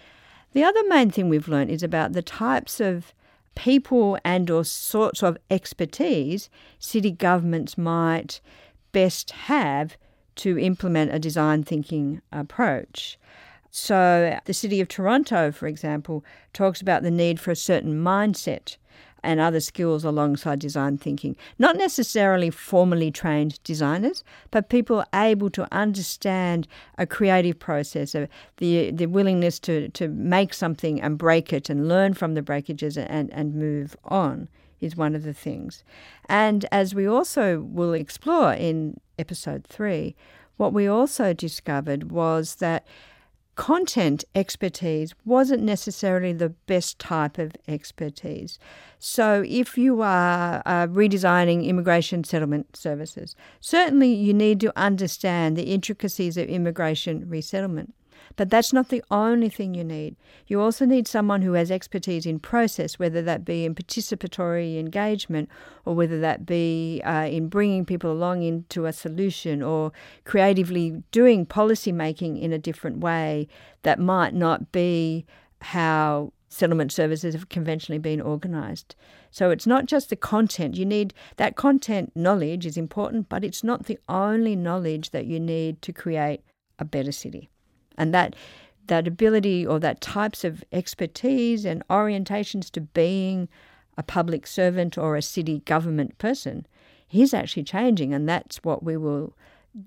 The 0.53 0.63
other 0.63 0.87
main 0.87 1.11
thing 1.11 1.29
we've 1.29 1.47
learned 1.47 1.69
is 1.69 1.83
about 1.83 2.13
the 2.13 2.21
types 2.21 2.79
of 2.79 3.13
people 3.55 4.17
and 4.23 4.49
or 4.49 4.63
sorts 4.63 5.21
of 5.21 5.37
expertise 5.51 6.49
city 6.79 7.11
governments 7.11 7.77
might 7.77 8.41
best 8.91 9.31
have 9.31 9.97
to 10.35 10.57
implement 10.57 11.13
a 11.13 11.19
design 11.19 11.63
thinking 11.63 12.21
approach. 12.31 13.19
So, 13.71 14.39
the 14.45 14.53
City 14.53 14.81
of 14.81 14.87
Toronto, 14.87 15.51
for 15.51 15.67
example, 15.67 16.25
talks 16.53 16.81
about 16.81 17.03
the 17.03 17.11
need 17.11 17.39
for 17.39 17.51
a 17.51 17.55
certain 17.55 18.01
mindset 18.01 18.77
and 19.23 19.39
other 19.39 19.59
skills 19.59 20.03
alongside 20.03 20.59
design 20.59 20.97
thinking. 20.97 21.35
Not 21.57 21.75
necessarily 21.75 22.49
formally 22.49 23.11
trained 23.11 23.61
designers, 23.63 24.23
but 24.51 24.69
people 24.69 25.03
able 25.13 25.49
to 25.51 25.67
understand 25.73 26.67
a 26.97 27.05
creative 27.05 27.59
process, 27.59 28.15
uh, 28.15 28.27
the, 28.57 28.91
the 28.91 29.07
willingness 29.07 29.59
to, 29.61 29.89
to 29.89 30.07
make 30.07 30.53
something 30.53 31.01
and 31.01 31.17
break 31.17 31.53
it 31.53 31.69
and 31.69 31.87
learn 31.87 32.13
from 32.13 32.33
the 32.33 32.41
breakages 32.41 32.97
and, 32.97 33.31
and 33.33 33.55
move 33.55 33.95
on 34.05 34.47
is 34.79 34.95
one 34.95 35.15
of 35.15 35.23
the 35.23 35.33
things. 35.33 35.83
And 36.27 36.65
as 36.71 36.95
we 36.95 37.05
also 37.05 37.59
will 37.61 37.93
explore 37.93 38.53
in 38.53 38.99
episode 39.17 39.65
three, 39.67 40.15
what 40.57 40.73
we 40.73 40.87
also 40.87 41.33
discovered 41.33 42.11
was 42.11 42.55
that 42.55 42.85
content 43.59 44.23
expertise 44.35 45.13
wasn't 45.25 45.61
necessarily 45.61 46.31
the 46.31 46.47
best 46.47 46.97
type 46.97 47.37
of 47.37 47.51
expertise. 47.67 48.57
So, 48.99 49.43
if 49.45 49.77
you 49.77 50.01
are 50.01 50.63
uh, 50.65 50.87
redesigning 50.87 51.65
immigration 51.65 52.23
settlement 52.23 52.77
services, 52.77 53.35
certainly 53.59 54.13
you 54.13 54.33
need 54.33 54.61
to 54.61 54.71
understand 54.79 55.57
the 55.57 55.73
intricacies 55.73 56.37
of 56.37 56.47
immigration 56.47 57.27
resettlement. 57.27 57.93
But 58.39 58.49
that's 58.49 58.71
not 58.71 58.87
the 58.87 59.03
only 59.11 59.49
thing 59.49 59.73
you 59.73 59.83
need. 59.83 60.15
You 60.47 60.61
also 60.61 60.85
need 60.85 61.09
someone 61.09 61.41
who 61.41 61.51
has 61.55 61.69
expertise 61.69 62.25
in 62.25 62.39
process, 62.39 62.97
whether 62.97 63.21
that 63.21 63.43
be 63.43 63.65
in 63.65 63.75
participatory 63.75 64.79
engagement 64.79 65.49
or 65.83 65.93
whether 65.93 66.21
that 66.21 66.45
be 66.45 67.01
uh, 67.03 67.27
in 67.29 67.49
bringing 67.49 67.83
people 67.83 68.09
along 68.09 68.43
into 68.43 68.85
a 68.85 68.93
solution 68.93 69.61
or 69.61 69.91
creatively 70.23 71.03
doing 71.11 71.45
policy 71.45 71.91
making 71.91 72.37
in 72.37 72.53
a 72.53 72.57
different 72.57 72.99
way 72.99 73.49
that 73.81 73.99
might 73.99 74.33
not 74.33 74.71
be 74.71 75.25
how 75.59 76.31
settlement 76.47 76.93
services 76.93 77.33
have 77.33 77.49
conventionally 77.49 77.99
been 77.99 78.21
organised. 78.21 78.95
So 79.31 79.49
it's 79.49 79.67
not 79.67 79.85
just 79.85 80.09
the 80.09 80.15
content. 80.15 80.77
You 80.77 80.85
need 80.85 81.13
that 81.35 81.57
content 81.57 82.13
knowledge 82.15 82.65
is 82.65 82.77
important, 82.77 83.27
but 83.27 83.43
it's 83.43 83.65
not 83.65 83.87
the 83.87 83.99
only 84.07 84.55
knowledge 84.55 85.09
that 85.09 85.25
you 85.25 85.41
need 85.41 85.81
to 85.81 85.91
create 85.91 86.39
a 86.79 86.85
better 86.85 87.11
city 87.11 87.49
and 87.99 88.13
that 88.13 88.35
that 88.87 89.07
ability 89.07 89.65
or 89.65 89.79
that 89.79 90.01
types 90.01 90.43
of 90.43 90.63
expertise 90.71 91.63
and 91.63 91.87
orientations 91.89 92.69
to 92.71 92.81
being 92.81 93.47
a 93.97 94.03
public 94.03 94.47
servant 94.47 94.97
or 94.97 95.15
a 95.15 95.21
city 95.21 95.61
government 95.65 96.17
person 96.17 96.65
is 97.11 97.33
actually 97.33 97.63
changing 97.63 98.13
and 98.13 98.27
that's 98.27 98.57
what 98.57 98.83
we 98.83 98.97
will 98.97 99.33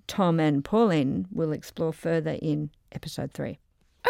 tom 0.06 0.38
and 0.40 0.64
pauline 0.64 1.26
will 1.32 1.52
explore 1.52 1.92
further 1.92 2.38
in 2.40 2.70
episode 2.92 3.32
three. 3.32 3.58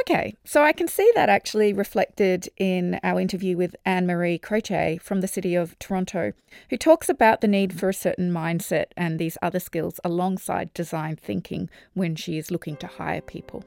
Okay, 0.01 0.35
so 0.45 0.63
I 0.63 0.73
can 0.73 0.89
see 0.89 1.11
that 1.15 1.29
actually 1.29 1.75
reflected 1.75 2.49
in 2.57 2.99
our 3.05 3.21
interview 3.21 3.59
with 3.59 3.77
Anne 3.85 4.07
Marie 4.07 4.39
Croce 4.39 4.99
from 5.03 5.21
the 5.21 5.29
City 5.29 5.55
of 5.55 5.79
Toronto, 5.79 6.33
who 6.71 6.79
talks 6.79 7.11
about 7.11 7.43
the 7.43 7.47
need 7.47 7.79
for 7.79 7.91
a 7.91 7.95
certain 7.95 8.33
mindset 8.33 8.87
and 8.97 9.19
these 9.19 9.37
other 9.43 9.61
skills 9.61 10.01
alongside 10.03 10.73
design 10.73 11.17
thinking 11.17 11.69
when 11.93 12.17
she 12.17 12.39
is 12.39 12.51
looking 12.51 12.77
to 12.79 12.87
hire 12.87 13.21
people 13.21 13.65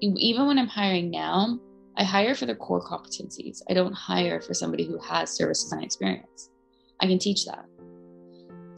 even 0.00 0.46
when 0.46 0.58
I'm 0.58 0.68
hiring 0.68 1.10
now, 1.10 1.58
I 1.96 2.04
hire 2.04 2.34
for 2.34 2.46
the 2.46 2.54
core 2.54 2.82
competencies. 2.82 3.62
I 3.70 3.74
don't 3.74 3.92
hire 3.92 4.40
for 4.40 4.52
somebody 4.52 4.86
who 4.86 4.98
has 4.98 5.30
service 5.30 5.62
design 5.62 5.82
experience. 5.82 6.50
I 7.00 7.06
can 7.06 7.18
teach 7.18 7.46
that, 7.46 7.64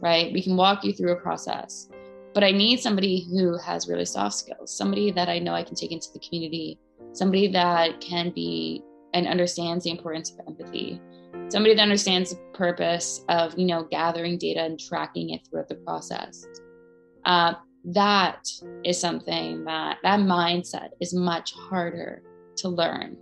right? 0.01 0.31
We 0.31 0.41
can 0.41 0.55
walk 0.55 0.83
you 0.83 0.93
through 0.93 1.11
a 1.11 1.21
process, 1.21 1.89
but 2.33 2.43
I 2.43 2.51
need 2.51 2.79
somebody 2.79 3.27
who 3.29 3.57
has 3.57 3.87
really 3.87 4.05
soft 4.05 4.35
skills, 4.35 4.75
somebody 4.75 5.11
that 5.11 5.29
I 5.29 5.39
know 5.39 5.53
I 5.53 5.63
can 5.63 5.75
take 5.75 5.91
into 5.91 6.07
the 6.13 6.19
community, 6.19 6.79
somebody 7.11 7.51
that 7.51 7.99
can 7.99 8.31
be 8.31 8.83
and 9.13 9.27
understands 9.27 9.83
the 9.83 9.89
importance 9.89 10.31
of 10.31 10.39
empathy, 10.47 11.01
somebody 11.49 11.75
that 11.75 11.81
understands 11.81 12.29
the 12.31 12.37
purpose 12.53 13.23
of, 13.27 13.57
you 13.57 13.65
know, 13.65 13.83
gathering 13.89 14.37
data 14.37 14.61
and 14.61 14.79
tracking 14.79 15.31
it 15.31 15.41
throughout 15.49 15.67
the 15.67 15.75
process. 15.75 16.45
Uh, 17.25 17.53
that 17.85 18.47
is 18.83 18.99
something 18.99 19.63
that 19.65 19.97
that 20.03 20.19
mindset 20.19 20.89
is 20.99 21.13
much 21.13 21.53
harder 21.53 22.21
to 22.57 22.69
learn 22.69 23.17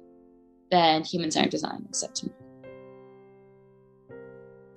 than 0.71 1.03
human 1.03 1.31
centered 1.31 1.51
design, 1.51 1.85
except 1.87 2.15
to 2.17 2.25
me. 2.27 2.31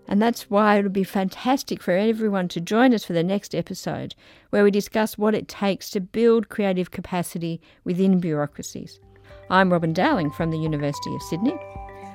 And 0.06 0.20
that's 0.20 0.50
why 0.50 0.76
it 0.76 0.82
would 0.82 0.92
be 0.92 1.04
fantastic 1.04 1.80
for 1.80 1.92
everyone 1.92 2.48
to 2.48 2.60
join 2.60 2.92
us 2.92 3.04
for 3.04 3.12
the 3.12 3.22
next 3.22 3.54
episode, 3.54 4.14
where 4.50 4.64
we 4.64 4.70
discuss 4.72 5.16
what 5.16 5.36
it 5.36 5.46
takes 5.46 5.88
to 5.90 6.00
build 6.00 6.48
creative 6.48 6.90
capacity 6.90 7.60
within 7.84 8.18
bureaucracies. 8.18 8.98
I'm 9.50 9.72
Robyn 9.72 9.92
Dowling 9.92 10.32
from 10.32 10.50
the 10.50 10.58
University 10.58 11.14
of 11.14 11.22
Sydney. 11.22 11.56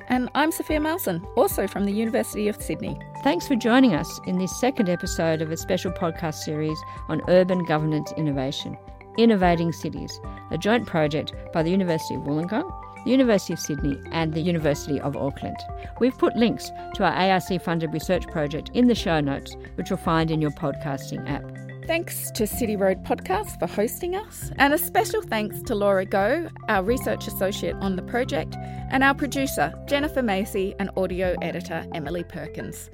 And 0.10 0.30
I'm 0.36 0.52
Sophia 0.52 0.80
Maalsen, 0.80 1.26
also 1.38 1.68
from 1.68 1.86
the 1.86 1.94
University 1.94 2.48
of 2.50 2.62
Sydney. 2.62 3.00
Thanks 3.26 3.48
for 3.48 3.56
joining 3.56 3.96
us 3.96 4.20
in 4.28 4.38
this 4.38 4.56
second 4.56 4.88
episode 4.88 5.42
of 5.42 5.52
a 5.52 5.58
special 5.58 5.92
podcast 5.92 6.36
series 6.36 6.78
on 7.10 7.28
urban 7.28 7.66
governance 7.66 8.14
innovation, 8.18 8.78
Innovating 9.18 9.72
Cities, 9.72 10.20
a 10.52 10.60
joint 10.60 10.86
project 10.86 11.34
by 11.52 11.64
the 11.64 11.72
University 11.72 12.14
of 12.14 12.22
Wollongong, 12.22 12.72
the 13.04 13.10
University 13.10 13.54
of 13.54 13.60
Sydney, 13.60 14.00
and 14.12 14.36
the 14.36 14.42
University 14.42 15.02
of 15.02 15.18
Auckland. 15.18 15.58
We've 16.00 16.16
put 16.16 16.36
links 16.36 16.70
to 16.94 17.04
our 17.04 17.14
ARC 17.14 17.60
funded 17.64 17.94
research 17.94 18.28
project 18.28 18.70
in 18.76 18.86
the 18.86 18.94
show 18.94 19.20
notes, 19.22 19.56
which 19.74 19.90
you'll 19.90 19.98
find 19.98 20.30
in 20.30 20.40
your 20.40 20.52
podcasting 20.52 21.28
app. 21.28 21.55
Thanks 21.88 22.32
to 22.32 22.48
City 22.48 22.76
Road 22.76 23.04
Podcast 23.04 23.60
for 23.60 23.68
hosting 23.68 24.16
us, 24.16 24.52
and 24.58 24.74
a 24.74 24.78
special 24.78 25.22
thanks 25.22 25.62
to 25.62 25.76
Laura 25.76 26.04
Go, 26.04 26.50
our 26.68 26.84
research 26.84 27.28
associate 27.28 27.76
on 27.76 27.96
the 27.96 28.02
project, 28.02 28.56
and 28.90 29.04
our 29.04 29.14
producer, 29.14 29.72
Jennifer 29.86 30.24
Macy, 30.24 30.74
and 30.80 30.90
audio 30.98 31.36
editor, 31.44 31.86
Emily 31.94 32.24
Perkins. 32.24 32.90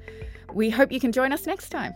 We 0.52 0.68
hope 0.68 0.92
you 0.92 1.00
can 1.00 1.10
join 1.10 1.32
us 1.32 1.46
next 1.46 1.70
time. 1.70 1.94